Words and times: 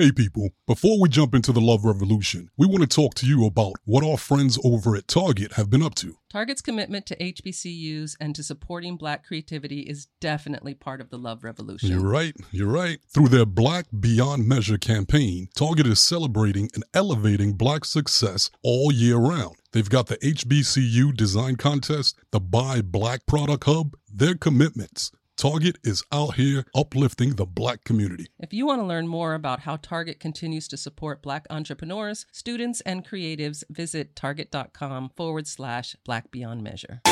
Hey 0.00 0.12
people, 0.12 0.50
before 0.64 1.00
we 1.00 1.08
jump 1.08 1.34
into 1.34 1.50
the 1.50 1.60
love 1.60 1.84
revolution, 1.84 2.50
we 2.56 2.68
want 2.68 2.82
to 2.82 2.86
talk 2.86 3.14
to 3.14 3.26
you 3.26 3.44
about 3.44 3.72
what 3.84 4.04
our 4.04 4.16
friends 4.16 4.56
over 4.62 4.94
at 4.94 5.08
Target 5.08 5.54
have 5.54 5.70
been 5.70 5.82
up 5.82 5.96
to. 5.96 6.14
Target's 6.30 6.62
commitment 6.62 7.04
to 7.06 7.16
HBCUs 7.16 8.14
and 8.20 8.32
to 8.36 8.44
supporting 8.44 8.96
Black 8.96 9.26
creativity 9.26 9.80
is 9.80 10.06
definitely 10.20 10.74
part 10.74 11.00
of 11.00 11.10
the 11.10 11.18
love 11.18 11.42
revolution. 11.42 11.90
You're 11.90 12.08
right, 12.08 12.32
you're 12.52 12.70
right. 12.70 13.00
Through 13.12 13.30
their 13.30 13.44
Black 13.44 13.86
Beyond 13.98 14.46
Measure 14.46 14.78
campaign, 14.78 15.48
Target 15.56 15.88
is 15.88 16.00
celebrating 16.00 16.70
and 16.74 16.84
elevating 16.94 17.54
Black 17.54 17.84
success 17.84 18.50
all 18.62 18.92
year 18.92 19.16
round. 19.16 19.56
They've 19.72 19.90
got 19.90 20.06
the 20.06 20.18
HBCU 20.18 21.12
Design 21.16 21.56
Contest, 21.56 22.16
the 22.30 22.38
Buy 22.38 22.82
Black 22.82 23.26
Product 23.26 23.64
Hub, 23.64 23.96
their 24.08 24.36
commitments. 24.36 25.10
Target 25.38 25.78
is 25.84 26.02
out 26.10 26.34
here 26.34 26.64
uplifting 26.74 27.36
the 27.36 27.46
Black 27.46 27.84
community. 27.84 28.26
If 28.40 28.52
you 28.52 28.66
want 28.66 28.80
to 28.80 28.84
learn 28.84 29.06
more 29.06 29.34
about 29.34 29.60
how 29.60 29.76
Target 29.76 30.18
continues 30.18 30.66
to 30.66 30.76
support 30.76 31.22
Black 31.22 31.46
entrepreneurs, 31.48 32.26
students, 32.32 32.80
and 32.80 33.06
creatives, 33.06 33.62
visit 33.70 34.16
target.com 34.16 35.10
forward 35.10 35.46
slash 35.46 35.94
Black 36.04 36.32
Beyond 36.32 36.64
Measure. 36.64 37.02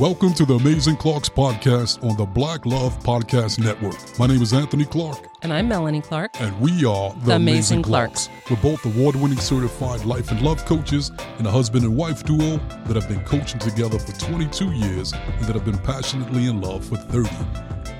Welcome 0.00 0.32
to 0.34 0.46
the 0.46 0.54
Amazing 0.54 0.96
Clarks 0.96 1.28
podcast 1.28 2.02
on 2.02 2.16
the 2.16 2.24
Black 2.24 2.64
Love 2.64 2.98
Podcast 3.00 3.62
Network. 3.62 4.18
My 4.18 4.26
name 4.26 4.40
is 4.40 4.54
Anthony 4.54 4.86
Clark, 4.86 5.18
And 5.42 5.52
I'm 5.52 5.68
Melanie 5.68 6.00
Clark. 6.00 6.40
and 6.40 6.58
we 6.58 6.86
are 6.86 7.12
the, 7.12 7.26
The 7.26 7.34
Amazing 7.34 7.82
Clarks. 7.82 8.30
We're 8.48 8.56
both 8.62 8.86
award 8.86 9.14
winning 9.16 9.38
certified 9.38 10.06
life 10.06 10.30
and 10.30 10.40
love 10.40 10.64
coaches 10.64 11.12
and 11.36 11.46
a 11.46 11.50
husband 11.50 11.84
and 11.84 11.94
wife 11.94 12.24
duo 12.24 12.56
that 12.86 12.96
have 12.96 13.08
been 13.08 13.22
coaching 13.24 13.58
together 13.58 13.98
for 13.98 14.12
22 14.18 14.72
years 14.72 15.12
and 15.12 15.44
that 15.44 15.54
have 15.54 15.66
been 15.66 15.78
passionately 15.78 16.46
in 16.46 16.62
love 16.62 16.82
for 16.82 16.96
30. 16.96 17.28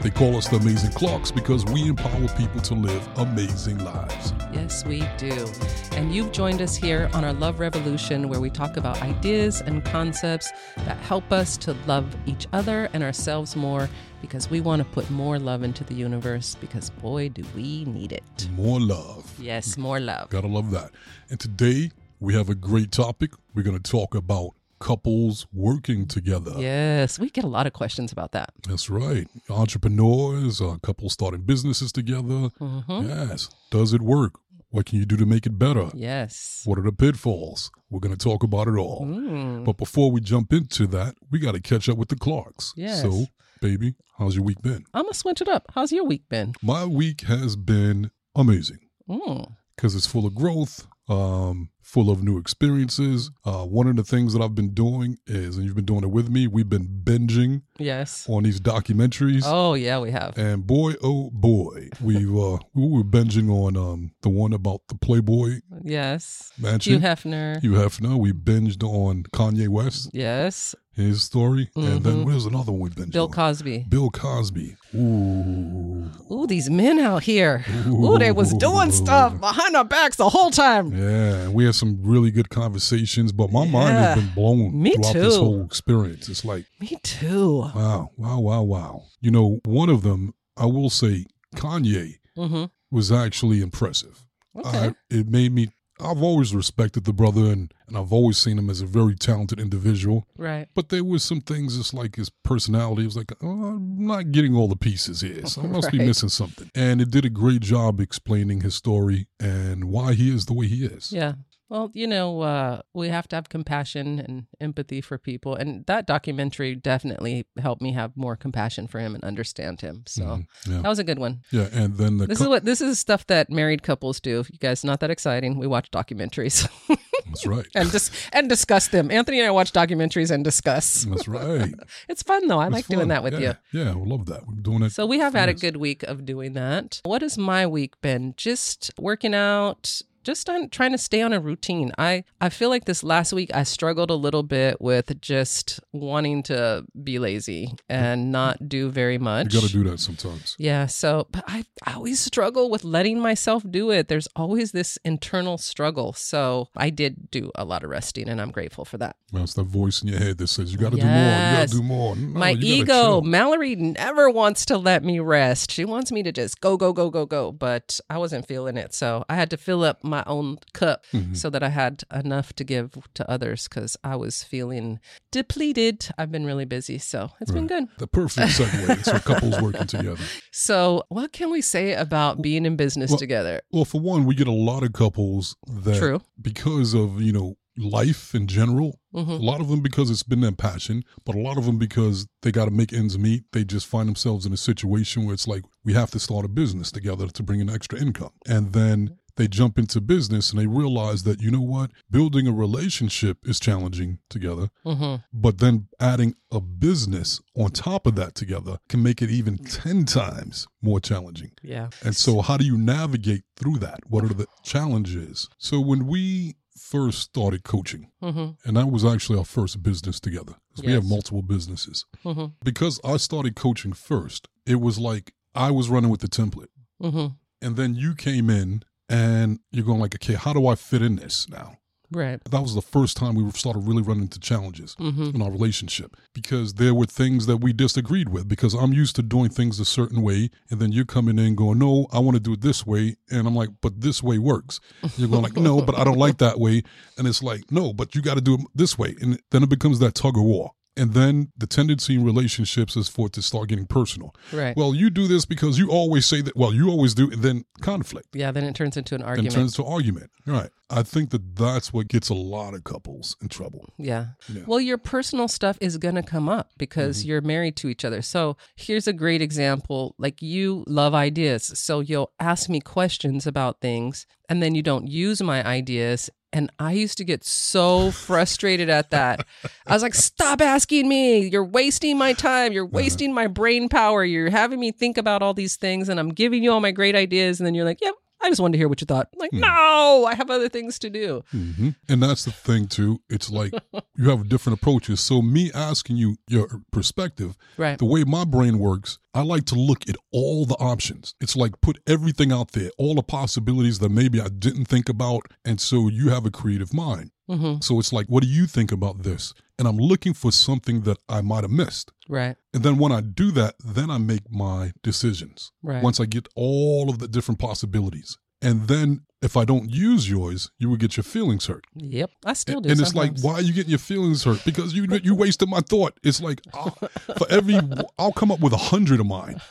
They 0.02 0.08
call 0.08 0.34
us 0.36 0.48
the 0.48 0.56
Amazing 0.56 0.92
Clarks 0.92 1.30
because 1.30 1.62
we 1.66 1.88
empower 1.88 2.26
people 2.28 2.62
to 2.62 2.74
live 2.74 3.06
amazing 3.18 3.84
lives. 3.84 4.32
Yes, 4.50 4.82
we 4.82 5.06
do. 5.18 5.46
And 5.92 6.14
you've 6.14 6.32
joined 6.32 6.62
us 6.62 6.74
here 6.74 7.10
on 7.12 7.22
our 7.22 7.34
Love 7.34 7.60
Revolution, 7.60 8.30
where 8.30 8.40
we 8.40 8.48
talk 8.48 8.78
about 8.78 9.02
ideas 9.02 9.60
and 9.60 9.84
concepts 9.84 10.50
that 10.78 10.96
help 10.98 11.30
us 11.32 11.58
to 11.58 11.76
love 11.86 12.16
each 12.24 12.46
other 12.54 12.88
and 12.94 13.02
ourselves 13.02 13.56
more 13.56 13.90
because 14.22 14.48
we 14.48 14.62
want 14.62 14.80
to 14.80 14.88
put 14.88 15.10
more 15.10 15.38
love 15.38 15.62
into 15.62 15.84
the 15.84 15.94
universe 15.94 16.56
because, 16.62 16.88
boy, 16.88 17.28
do 17.28 17.44
we 17.54 17.84
need 17.84 18.12
it. 18.12 18.48
More 18.54 18.80
love. 18.80 19.30
Yes, 19.38 19.76
more 19.76 20.00
love. 20.00 20.30
Gotta 20.30 20.48
love 20.48 20.70
that. 20.70 20.92
And 21.28 21.38
today 21.38 21.90
we 22.20 22.32
have 22.32 22.48
a 22.48 22.54
great 22.54 22.90
topic. 22.90 23.32
We're 23.54 23.64
going 23.64 23.78
to 23.78 23.90
talk 23.90 24.14
about 24.14 24.54
couples 24.80 25.46
working 25.52 26.06
together. 26.06 26.52
Yes, 26.56 27.18
we 27.18 27.30
get 27.30 27.44
a 27.44 27.48
lot 27.48 27.66
of 27.66 27.72
questions 27.72 28.10
about 28.12 28.32
that. 28.32 28.50
That's 28.66 28.88
right. 28.90 29.28
Entrepreneurs, 29.48 30.60
uh, 30.60 30.76
couples 30.82 31.12
starting 31.12 31.42
businesses 31.42 31.92
together. 31.92 32.50
Mhm. 32.60 33.08
Yes. 33.08 33.48
Does 33.70 33.92
it 33.92 34.02
work? 34.02 34.32
What 34.70 34.86
can 34.86 34.98
you 34.98 35.04
do 35.06 35.16
to 35.16 35.26
make 35.26 35.46
it 35.46 35.58
better? 35.58 35.90
Yes. 35.94 36.62
What 36.64 36.78
are 36.78 36.82
the 36.82 36.92
pitfalls? 36.92 37.70
We're 37.90 38.00
going 38.00 38.16
to 38.16 38.24
talk 38.24 38.42
about 38.42 38.68
it 38.68 38.76
all. 38.76 39.04
Mm. 39.04 39.64
But 39.64 39.76
before 39.76 40.10
we 40.12 40.20
jump 40.20 40.52
into 40.52 40.86
that, 40.88 41.16
we 41.30 41.38
got 41.40 41.52
to 41.54 41.60
catch 41.60 41.88
up 41.88 41.98
with 41.98 42.08
the 42.08 42.16
Clarks. 42.16 42.72
Yes. 42.76 43.02
So, 43.02 43.26
baby, 43.60 43.94
how's 44.18 44.36
your 44.36 44.44
week 44.44 44.62
been? 44.62 44.84
I'm 44.94 45.02
going 45.02 45.12
to 45.12 45.18
switch 45.18 45.40
it 45.40 45.48
up. 45.48 45.66
How's 45.74 45.90
your 45.92 46.04
week 46.04 46.28
been? 46.28 46.54
My 46.62 46.84
week 46.84 47.22
has 47.22 47.56
been 47.56 48.10
amazing 48.36 48.78
Mm. 49.08 49.56
because 49.74 49.96
it's 49.96 50.06
full 50.06 50.24
of 50.24 50.36
growth, 50.36 50.86
um, 51.08 51.70
full 51.90 52.08
of 52.10 52.22
new 52.22 52.38
experiences. 52.38 53.30
Uh, 53.44 53.64
one 53.64 53.86
of 53.88 53.96
the 53.96 54.04
things 54.04 54.32
that 54.32 54.40
I've 54.40 54.54
been 54.54 54.72
doing 54.72 55.18
is, 55.26 55.56
and 55.56 55.66
you've 55.66 55.74
been 55.74 55.84
doing 55.84 56.04
it 56.04 56.10
with 56.10 56.28
me, 56.30 56.46
we've 56.46 56.68
been 56.68 56.86
binging 57.04 57.62
Yes. 57.78 58.26
on 58.28 58.44
these 58.44 58.60
documentaries. 58.60 59.42
Oh, 59.44 59.74
yeah, 59.74 59.98
we 59.98 60.10
have. 60.12 60.38
And 60.38 60.66
boy, 60.66 60.94
oh 61.02 61.30
boy, 61.32 61.88
we 62.00 62.16
uh, 62.26 62.58
we 62.74 62.88
were 62.88 63.02
binging 63.04 63.50
on 63.50 63.76
um, 63.76 64.12
the 64.22 64.28
one 64.28 64.52
about 64.52 64.82
the 64.88 64.94
Playboy 64.94 65.60
Yes. 65.82 66.52
mansion. 66.58 66.92
Hugh 66.94 67.00
Hefner. 67.00 67.60
Hugh 67.60 67.72
Hefner. 67.72 68.16
We 68.18 68.32
binged 68.32 68.82
on 68.84 69.24
Kanye 69.32 69.68
West, 69.68 70.10
Yes. 70.12 70.74
His 71.00 71.22
story, 71.22 71.68
and 71.74 72.02
then 72.04 72.16
Mhm. 72.18 72.24
where's 72.24 72.46
another 72.46 72.72
one 72.72 72.80
we 72.80 72.90
binged 72.90 73.12
Bill? 73.12 73.28
Cosby. 73.28 73.86
Bill 73.88 74.10
Cosby. 74.10 74.76
Ooh. 74.94 76.10
Ooh, 76.30 76.46
these 76.46 76.70
men 76.70 76.98
out 76.98 77.22
here. 77.24 77.64
Ooh, 77.86 78.18
they 78.18 78.32
was 78.32 78.52
doing 78.54 78.90
stuff 78.92 79.38
behind 79.40 79.76
our 79.76 79.84
backs 79.84 80.16
the 80.16 80.28
whole 80.28 80.50
time. 80.50 80.92
Yeah, 80.96 81.48
we 81.48 81.64
had 81.64 81.74
some 81.74 81.98
really 82.02 82.30
good 82.30 82.48
conversations, 82.50 83.32
but 83.32 83.50
my 83.52 83.66
mind 83.66 83.96
has 83.96 84.16
been 84.18 84.30
blown 84.34 84.80
Me 84.80 84.94
throughout 84.94 85.14
this 85.14 85.36
whole 85.36 85.62
experience. 85.64 86.28
It's 86.28 86.44
like, 86.44 86.66
Me 86.80 86.98
too. 87.02 87.58
wow, 87.74 88.10
wow, 88.16 88.38
wow, 88.40 88.62
wow. 88.62 89.02
You 89.20 89.30
know, 89.30 89.60
one 89.64 89.88
of 89.88 90.02
them, 90.02 90.34
I 90.56 90.66
will 90.66 90.90
say, 90.90 91.26
Kanye 91.56 92.14
Mm-hmm. 92.38 92.64
was 92.90 93.10
actually 93.12 93.60
impressive. 93.60 94.24
Okay. 94.56 94.78
I, 94.88 94.94
it 95.10 95.28
made 95.28 95.52
me. 95.52 95.68
I've 96.02 96.22
always 96.22 96.54
respected 96.54 97.04
the 97.04 97.12
brother, 97.12 97.42
and 97.52 97.72
and 97.86 97.96
I've 97.96 98.12
always 98.12 98.38
seen 98.38 98.58
him 98.58 98.70
as 98.70 98.80
a 98.80 98.86
very 98.86 99.16
talented 99.16 99.58
individual. 99.58 100.26
right. 100.36 100.68
But 100.74 100.90
there 100.90 101.02
was 101.04 101.24
some 101.24 101.40
things, 101.40 101.76
just 101.76 101.92
like 101.92 102.16
his 102.16 102.30
personality. 102.44 103.02
It 103.02 103.06
was 103.06 103.16
like, 103.16 103.32
oh, 103.42 103.46
I'm 103.46 104.06
not 104.06 104.30
getting 104.30 104.54
all 104.54 104.68
the 104.68 104.76
pieces 104.76 105.20
here, 105.22 105.44
so 105.46 105.62
I 105.62 105.66
must 105.76 105.90
be 105.90 105.98
missing 105.98 106.28
something. 106.28 106.70
And 106.74 107.00
it 107.00 107.10
did 107.10 107.24
a 107.24 107.30
great 107.30 107.62
job 107.62 108.00
explaining 108.00 108.60
his 108.60 108.74
story 108.74 109.26
and 109.40 109.84
why 109.84 110.14
he 110.14 110.32
is 110.32 110.46
the 110.46 110.54
way 110.54 110.66
he 110.68 110.84
is. 110.84 111.12
Yeah. 111.12 111.34
Well, 111.70 111.90
you 111.94 112.08
know, 112.08 112.40
uh, 112.40 112.80
we 112.92 113.08
have 113.08 113.28
to 113.28 113.36
have 113.36 113.48
compassion 113.48 114.18
and 114.18 114.46
empathy 114.60 115.00
for 115.00 115.16
people. 115.18 115.54
And 115.54 115.86
that 115.86 116.04
documentary 116.04 116.74
definitely 116.74 117.46
helped 117.62 117.80
me 117.80 117.92
have 117.92 118.16
more 118.16 118.34
compassion 118.36 118.88
for 118.88 118.98
him 118.98 119.14
and 119.14 119.22
understand 119.22 119.80
him. 119.80 120.02
So 120.06 120.22
Mhm. 120.24 120.46
yeah, 120.66 120.82
that 120.82 120.88
was 120.88 120.98
a 120.98 121.04
good 121.04 121.20
one. 121.20 121.42
yeah. 121.52 121.68
And 121.72 121.96
then 121.96 122.18
the 122.18 122.26
This 122.26 122.38
cou- 122.38 122.44
is 122.44 122.48
what 122.48 122.64
this 122.64 122.80
is 122.80 122.98
stuff 122.98 123.24
that 123.28 123.50
married 123.50 123.84
couples 123.84 124.18
do. 124.20 124.44
You 124.50 124.58
guys, 124.58 124.82
not 124.84 124.98
that 125.00 125.10
exciting. 125.10 125.58
We 125.58 125.68
watch 125.68 125.90
documentaries 125.92 126.66
that's 127.26 127.46
right. 127.46 127.66
and 127.76 127.90
dis- 127.92 128.10
and 128.32 128.48
discuss 128.48 128.88
them. 128.88 129.10
Anthony 129.12 129.38
and 129.38 129.46
I 129.46 129.52
watch 129.52 129.72
documentaries 129.72 130.32
and 130.32 130.42
discuss. 130.44 131.04
That's 131.04 131.28
right. 131.28 131.72
It's 132.08 132.24
fun 132.24 132.48
though. 132.48 132.58
I 132.58 132.66
It's 132.66 132.72
like 132.74 132.88
doing 132.88 133.08
that 133.08 133.22
with 133.22 133.34
yeah. 133.38 133.54
you. 133.72 133.80
Yeah, 133.84 133.94
we 133.94 134.10
love 134.10 134.26
that. 134.26 134.44
We're 134.46 134.54
doing 134.60 134.82
it. 134.82 134.90
So 134.90 135.06
we 135.06 135.20
have 135.20 135.34
had 135.34 135.48
a 135.48 135.54
good 135.54 135.76
week 135.76 136.02
of 136.02 136.24
doing 136.26 136.54
that. 136.54 137.00
What 137.04 137.22
has 137.22 137.38
my 137.38 137.64
week 137.66 138.00
been? 138.00 138.34
Just 138.36 138.90
working 138.98 139.34
out, 139.34 140.02
just 140.22 140.48
on 140.50 140.68
trying 140.70 140.92
to 140.92 140.98
stay 140.98 141.22
on 141.22 141.32
a 141.32 141.40
routine. 141.40 141.92
I 141.98 142.24
I 142.40 142.48
feel 142.48 142.68
like 142.68 142.84
this 142.84 143.02
last 143.02 143.32
week 143.32 143.50
I 143.54 143.62
struggled 143.62 144.10
a 144.10 144.14
little 144.14 144.42
bit 144.42 144.80
with 144.80 145.20
just 145.20 145.80
wanting 145.92 146.42
to 146.44 146.84
be 147.02 147.18
lazy 147.18 147.74
and 147.88 148.30
not 148.32 148.68
do 148.68 148.90
very 148.90 149.18
much. 149.18 149.52
You 149.54 149.60
got 149.60 149.66
to 149.68 149.72
do 149.72 149.84
that 149.90 150.00
sometimes. 150.00 150.56
yeah, 150.58 150.86
so 150.86 151.26
but 151.30 151.44
I, 151.46 151.64
I 151.86 151.94
always 151.94 152.20
struggle 152.20 152.70
with 152.70 152.84
letting 152.84 153.20
myself 153.20 153.62
do 153.68 153.90
it. 153.90 154.08
There's 154.08 154.28
always 154.36 154.72
this 154.72 154.98
internal 155.04 155.58
struggle. 155.58 156.12
So 156.12 156.68
I 156.76 156.90
did 156.90 157.30
do 157.30 157.50
a 157.54 157.64
lot 157.64 157.82
of 157.84 157.90
resting 157.90 158.28
and 158.28 158.40
I'm 158.40 158.50
grateful 158.50 158.84
for 158.84 158.98
that. 158.98 159.16
That's 159.32 159.54
that 159.54 159.64
voice 159.64 160.02
in 160.02 160.08
your 160.08 160.18
head 160.18 160.38
that 160.38 160.48
says 160.48 160.72
you 160.72 160.78
got 160.78 160.92
to 160.92 160.98
Yes. 160.98 161.00
do 161.00 161.12
more. 161.12 161.36
You 161.40 161.56
got 161.56 161.68
to 161.68 161.76
do 161.76 161.82
more. 161.82 162.16
No, 162.34 162.38
my 162.38 162.52
ego. 162.52 163.20
Mallory 163.20 163.76
never 163.76 164.28
wants 164.30 164.66
to 164.66 164.76
let 164.78 165.02
me 165.04 165.18
rest. 165.20 165.70
She 165.70 165.84
wants 165.84 166.10
me 166.12 166.22
to 166.22 166.32
just 166.32 166.60
go, 166.60 166.76
go, 166.76 166.92
go, 166.92 167.10
go, 167.10 167.26
go. 167.26 167.52
But 167.52 168.00
I 168.10 168.18
wasn't 168.18 168.46
feeling 168.46 168.76
it. 168.76 168.92
So 168.94 169.24
I 169.28 169.34
had 169.36 169.50
to 169.50 169.56
fill 169.56 169.82
up 169.84 170.02
my 170.10 170.22
own 170.26 170.58
cup 170.74 171.04
Mhm. 171.12 171.36
so 171.36 171.48
that 171.50 171.62
I 171.62 171.68
had 171.70 172.02
enough 172.12 172.52
to 172.54 172.64
give 172.64 172.88
to 173.14 173.22
others 173.30 173.66
because 173.68 173.96
I 174.04 174.16
was 174.16 174.42
feeling 174.42 174.98
depleted. 175.30 176.08
I've 176.18 176.30
been 176.30 176.44
really 176.44 176.64
busy. 176.66 176.98
So 176.98 177.30
it's 177.40 177.50
been 177.50 177.66
good. 177.66 177.84
The 177.98 178.06
perfect 178.06 178.52
segue. 178.52 179.04
so 179.04 179.18
couples 179.20 179.60
working 179.60 179.86
together. 179.86 180.22
So, 180.52 181.04
what 181.08 181.32
can 181.32 181.50
we 181.50 181.62
say 181.62 181.94
about 181.94 182.42
being 182.42 182.66
in 182.66 182.74
business 182.76 183.10
Well, 183.10 183.18
together? 183.18 183.60
Well, 183.72 183.84
for 183.84 184.00
one, 184.00 184.26
we 184.26 184.34
get 184.34 184.48
a 184.48 184.52
lot 184.52 184.82
of 184.82 184.92
couples 184.92 185.56
that 185.84 185.96
True. 185.98 186.20
because 186.40 186.92
of 186.92 187.22
you 187.22 187.32
know 187.32 187.56
life 187.78 188.34
in 188.34 188.46
general. 188.46 188.98
hmm 189.14 189.30
A 189.30 189.36
lot 189.36 189.60
of 189.60 189.68
them 189.68 189.80
because 189.80 190.10
it's 190.10 190.24
been 190.24 190.40
their 190.40 190.52
passion, 190.52 191.04
but 191.24 191.34
a 191.34 191.38
lot 191.40 191.56
of 191.56 191.64
them 191.66 191.78
because 191.78 192.26
they 192.42 192.50
got 192.52 192.64
to 192.66 192.70
make 192.70 192.92
ends 192.92 193.16
meet. 193.18 193.44
They 193.52 193.64
just 193.64 193.86
find 193.86 194.06
themselves 194.08 194.44
in 194.44 194.52
a 194.52 194.56
situation 194.56 195.24
where 195.24 195.34
it's 195.34 195.46
like 195.48 195.62
we 195.84 195.94
have 195.94 196.10
to 196.10 196.18
start 196.20 196.44
a 196.44 196.48
business 196.48 196.90
together 196.92 197.28
to 197.28 197.42
bring 197.42 197.60
in 197.60 197.70
extra 197.70 197.98
income, 198.00 198.32
and 198.46 198.72
then 198.72 199.16
they 199.36 199.48
jump 199.48 199.78
into 199.78 200.00
business 200.00 200.50
and 200.50 200.58
they 200.60 200.66
realize 200.66 201.22
that 201.24 201.40
you 201.40 201.50
know 201.50 201.60
what, 201.60 201.90
building 202.10 202.46
a 202.46 202.52
relationship 202.52 203.38
is 203.44 203.58
challenging 203.60 204.18
together, 204.28 204.70
hmm 204.84 205.16
but 205.32 205.58
then 205.58 205.86
adding 205.98 206.34
a 206.50 206.60
business 206.60 207.40
on 207.56 207.70
top 207.70 208.06
of 208.06 208.14
that 208.16 208.34
together 208.34 208.78
can 208.88 209.02
make 209.02 209.22
it 209.22 209.30
even 209.30 209.56
ten 209.58 210.04
times 210.04 210.66
more 210.82 211.00
challenging. 211.00 211.52
Yeah. 211.62 211.88
And 212.04 212.14
so, 212.16 212.40
how 212.40 212.56
do 212.56 212.64
you 212.64 212.76
navigate 212.76 213.42
through 213.56 213.78
that? 213.78 214.00
What 214.08 214.24
are 214.24 214.28
the 214.34 214.46
challenges? 214.62 215.48
So, 215.58 215.80
when 215.80 216.06
we 216.06 216.56
first 216.76 217.18
started 217.20 217.62
coaching, 217.62 218.10
hmm 218.20 218.50
and 218.64 218.76
that 218.76 218.90
was 218.90 219.04
actually 219.04 219.38
our 219.38 219.44
first 219.44 219.82
business 219.82 220.18
together, 220.20 220.54
'cause 220.74 220.84
we 220.84 220.92
have 220.92 221.04
multiple 221.04 221.42
businesses. 221.42 222.04
hmm 222.22 222.46
Because 222.64 222.98
I 223.04 223.16
started 223.18 223.54
coaching 223.54 223.92
first, 223.92 224.48
it 224.66 224.80
was 224.80 224.98
like 224.98 225.34
I 225.54 225.70
was 225.70 225.88
running 225.88 226.10
with 226.10 226.20
the 226.20 226.28
template, 226.28 226.68
hmm 227.00 227.26
and 227.62 227.76
then 227.76 227.94
you 227.94 228.14
came 228.14 228.48
in 228.48 228.82
and 229.10 229.58
you're 229.72 229.84
going 229.84 230.00
like, 230.00 230.14
okay, 230.14 230.34
how 230.34 230.54
do 230.54 230.66
I 230.66 230.74
fit 230.76 231.02
in 231.02 231.16
this 231.16 231.46
now? 231.50 231.76
Right. 232.12 232.40
That 232.50 232.60
was 232.62 232.74
the 232.74 232.82
first 232.82 233.16
time 233.16 233.36
we 233.36 233.48
started 233.52 233.86
really 233.86 234.02
running 234.02 234.24
into 234.24 234.40
challenges 234.40 234.96
Mm-hmm. 234.98 235.36
in 235.36 235.42
our 235.42 235.50
relationship 235.50 236.16
because 236.34 236.74
there 236.74 236.92
were 236.92 237.06
things 237.06 237.46
that 237.46 237.58
we 237.58 237.72
disagreed 237.72 238.30
with 238.30 238.48
because 238.48 238.74
I'm 238.74 238.92
used 238.92 239.14
to 239.16 239.22
doing 239.22 239.48
things 239.48 239.78
a 239.78 239.84
certain 239.84 240.20
way 240.20 240.50
and 240.70 240.80
then 240.80 240.90
you're 240.90 241.04
coming 241.04 241.38
in 241.38 241.54
going, 241.54 241.78
no, 241.78 242.08
I 242.12 242.18
want 242.18 242.34
to 242.34 242.40
do 242.40 242.54
it 242.54 242.62
this 242.62 242.84
way. 242.84 243.14
And 243.30 243.46
I'm 243.46 243.54
like, 243.54 243.68
but 243.80 244.00
this 244.00 244.24
way 244.24 244.38
works. 244.38 244.80
You're 245.16 245.28
going 245.28 245.42
like, 245.42 245.56
no, 245.56 245.82
but 245.82 245.96
I 245.96 246.02
don't 246.02 246.18
like 246.18 246.38
that 246.38 246.58
way. 246.58 246.82
And 247.16 247.28
it's 247.28 247.44
like, 247.44 247.70
no, 247.70 247.92
but 247.92 248.16
you 248.16 248.22
got 248.22 248.34
to 248.34 248.40
do 248.40 248.54
it 248.54 248.60
this 248.74 248.98
way. 248.98 249.14
And 249.20 249.40
then 249.52 249.62
it 249.62 249.68
becomes 249.68 250.00
that 250.00 250.16
tug 250.16 250.36
of 250.36 250.42
war. 250.42 250.72
And 251.00 251.14
then 251.14 251.50
the 251.56 251.66
tendency 251.66 252.14
in 252.14 252.24
relationships 252.24 252.94
is 252.94 253.08
for 253.08 253.28
it 253.28 253.32
to 253.32 253.42
start 253.42 253.70
getting 253.70 253.86
personal. 253.86 254.34
Right. 254.52 254.76
Well, 254.76 254.94
you 254.94 255.08
do 255.08 255.26
this 255.26 255.46
because 255.46 255.78
you 255.78 255.88
always 255.88 256.26
say 256.26 256.42
that. 256.42 256.54
Well, 256.54 256.74
you 256.74 256.90
always 256.90 257.14
do, 257.14 257.30
and 257.30 257.42
then 257.42 257.64
conflict 257.80 258.28
yeah. 258.34 258.50
Then 258.50 258.64
it 258.64 258.74
turns 258.74 258.98
into 258.98 259.14
an 259.14 259.22
argument. 259.22 259.54
turns 259.54 259.74
to 259.76 259.84
argument. 259.84 260.30
Right. 260.46 260.68
I 260.90 261.02
think 261.04 261.30
that 261.30 261.54
that's 261.56 261.92
what 261.92 262.08
gets 262.08 262.28
a 262.30 262.34
lot 262.34 262.74
of 262.74 262.82
couples 262.84 263.36
in 263.40 263.48
trouble. 263.48 263.88
Yeah. 263.96 264.30
Yeah. 264.52 264.62
Well, 264.66 264.80
your 264.80 264.98
personal 264.98 265.46
stuff 265.46 265.78
is 265.80 265.96
going 265.98 266.16
to 266.16 266.22
come 266.22 266.48
up 266.48 266.70
because 266.78 267.20
Mm-hmm. 267.20 267.28
you're 267.28 267.40
married 267.42 267.76
to 267.76 267.88
each 267.88 268.04
other. 268.04 268.22
So 268.22 268.56
here's 268.74 269.06
a 269.06 269.12
great 269.12 269.40
example. 269.40 270.14
Like 270.18 270.42
you 270.42 270.82
love 270.88 271.14
ideas. 271.14 271.64
So 271.78 272.00
you'll 272.00 272.32
ask 272.40 272.68
me 272.68 272.80
questions 272.80 273.46
about 273.46 273.80
things 273.80 274.26
and 274.48 274.60
then 274.62 274.74
you 274.74 274.82
don't 274.82 275.06
use 275.08 275.40
my 275.40 275.64
ideas. 275.64 276.28
And 276.52 276.68
I 276.80 276.92
used 276.92 277.16
to 277.18 277.24
get 277.24 277.44
so 277.44 278.10
frustrated 278.26 278.90
at 278.90 279.10
that. 279.10 279.46
I 279.86 279.92
was 279.94 280.02
like, 280.02 280.14
stop 280.14 280.60
asking 280.60 281.08
me. 281.08 281.46
You're 281.46 281.64
wasting 281.64 282.18
my 282.18 282.32
time. 282.32 282.72
You're 282.72 282.84
wasting 282.86 283.32
my 283.32 283.46
brain 283.46 283.88
power. 283.88 284.24
You're 284.24 284.50
having 284.50 284.80
me 284.80 284.90
think 284.90 285.16
about 285.18 285.42
all 285.42 285.54
these 285.54 285.76
things 285.76 286.08
and 286.08 286.18
I'm 286.18 286.30
giving 286.30 286.64
you 286.64 286.72
all 286.72 286.80
my 286.80 286.90
great 286.90 287.14
ideas. 287.14 287.60
And 287.60 287.66
then 287.68 287.74
you're 287.76 287.84
like, 287.84 288.00
yep. 288.00 288.14
I 288.42 288.48
just 288.48 288.60
wanted 288.60 288.72
to 288.72 288.78
hear 288.78 288.88
what 288.88 289.00
you 289.00 289.04
thought. 289.06 289.28
I'm 289.34 289.38
like, 289.38 289.52
no, 289.52 290.24
I 290.26 290.34
have 290.34 290.50
other 290.50 290.68
things 290.68 290.98
to 291.00 291.10
do. 291.10 291.42
hmm 291.50 291.90
And 292.08 292.22
that's 292.22 292.44
the 292.44 292.52
thing 292.52 292.86
too. 292.86 293.20
It's 293.28 293.50
like 293.50 293.74
you 294.16 294.30
have 294.30 294.48
different 294.48 294.78
approaches. 294.80 295.20
So 295.20 295.42
me 295.42 295.70
asking 295.74 296.16
you 296.16 296.36
your 296.48 296.68
perspective, 296.90 297.56
Right. 297.76 297.98
the 297.98 298.04
way 298.06 298.24
my 298.24 298.44
brain 298.44 298.78
works, 298.78 299.18
I 299.34 299.42
like 299.42 299.64
to 299.66 299.74
look 299.74 300.08
at 300.08 300.16
all 300.32 300.64
the 300.66 300.74
options. 300.76 301.34
It's 301.40 301.54
like 301.56 301.80
put 301.80 301.98
everything 302.06 302.50
out 302.52 302.72
there, 302.72 302.90
all 302.98 303.14
the 303.14 303.22
possibilities 303.22 303.98
that 304.00 304.08
maybe 304.10 304.40
I 304.40 304.48
didn't 304.48 304.86
think 304.86 305.08
about, 305.08 305.42
and 305.64 305.80
so 305.80 306.08
you 306.08 306.30
have 306.30 306.46
a 306.46 306.50
creative 306.50 306.92
mind. 306.94 307.30
hmm 307.48 307.76
So 307.80 307.98
it's 307.98 308.12
like, 308.12 308.26
what 308.28 308.42
do 308.42 308.48
you 308.48 308.66
think 308.66 308.90
about 308.92 309.22
this? 309.22 309.54
And 309.80 309.88
I'm 309.88 309.96
looking 309.96 310.34
for 310.34 310.52
something 310.52 311.00
that 311.02 311.16
I 311.26 311.40
might 311.40 311.64
have 311.64 311.70
missed. 311.70 312.12
Right. 312.28 312.54
And 312.74 312.82
then 312.82 312.98
when 312.98 313.12
I 313.12 313.22
do 313.22 313.50
that, 313.52 313.76
then 313.82 314.10
I 314.10 314.18
make 314.18 314.50
my 314.50 314.92
decisions. 315.02 315.72
Right. 315.82 316.02
Once 316.02 316.20
I 316.20 316.26
get 316.26 316.48
all 316.54 317.08
of 317.08 317.18
the 317.18 317.26
different 317.26 317.58
possibilities. 317.58 318.36
And 318.60 318.88
then 318.88 319.22
if 319.40 319.56
I 319.56 319.64
don't 319.64 319.88
use 319.90 320.28
yours, 320.28 320.70
you 320.78 320.90
would 320.90 321.00
get 321.00 321.16
your 321.16 321.24
feelings 321.24 321.64
hurt. 321.66 321.86
Yep. 321.94 322.30
I 322.44 322.52
still 322.52 322.82
do. 322.82 322.90
and 322.90 323.00
it's 323.00 323.14
like, 323.14 323.40
why 323.40 323.54
are 323.54 323.62
you 323.62 323.72
getting 323.72 323.88
your 323.88 323.98
feelings 323.98 324.44
hurt? 324.44 324.62
Because 324.66 324.92
you 324.92 325.06
you 325.22 325.34
wasted 325.34 325.70
my 325.70 325.80
thought. 325.80 326.20
It's 326.22 326.42
like 326.42 326.60
I'll, 326.74 326.90
for 327.38 327.46
every 327.48 327.80
I'll 328.18 328.32
come 328.32 328.52
up 328.52 328.60
with 328.60 328.74
a 328.74 328.82
hundred 328.92 329.18
of 329.18 329.24
mine, 329.26 329.62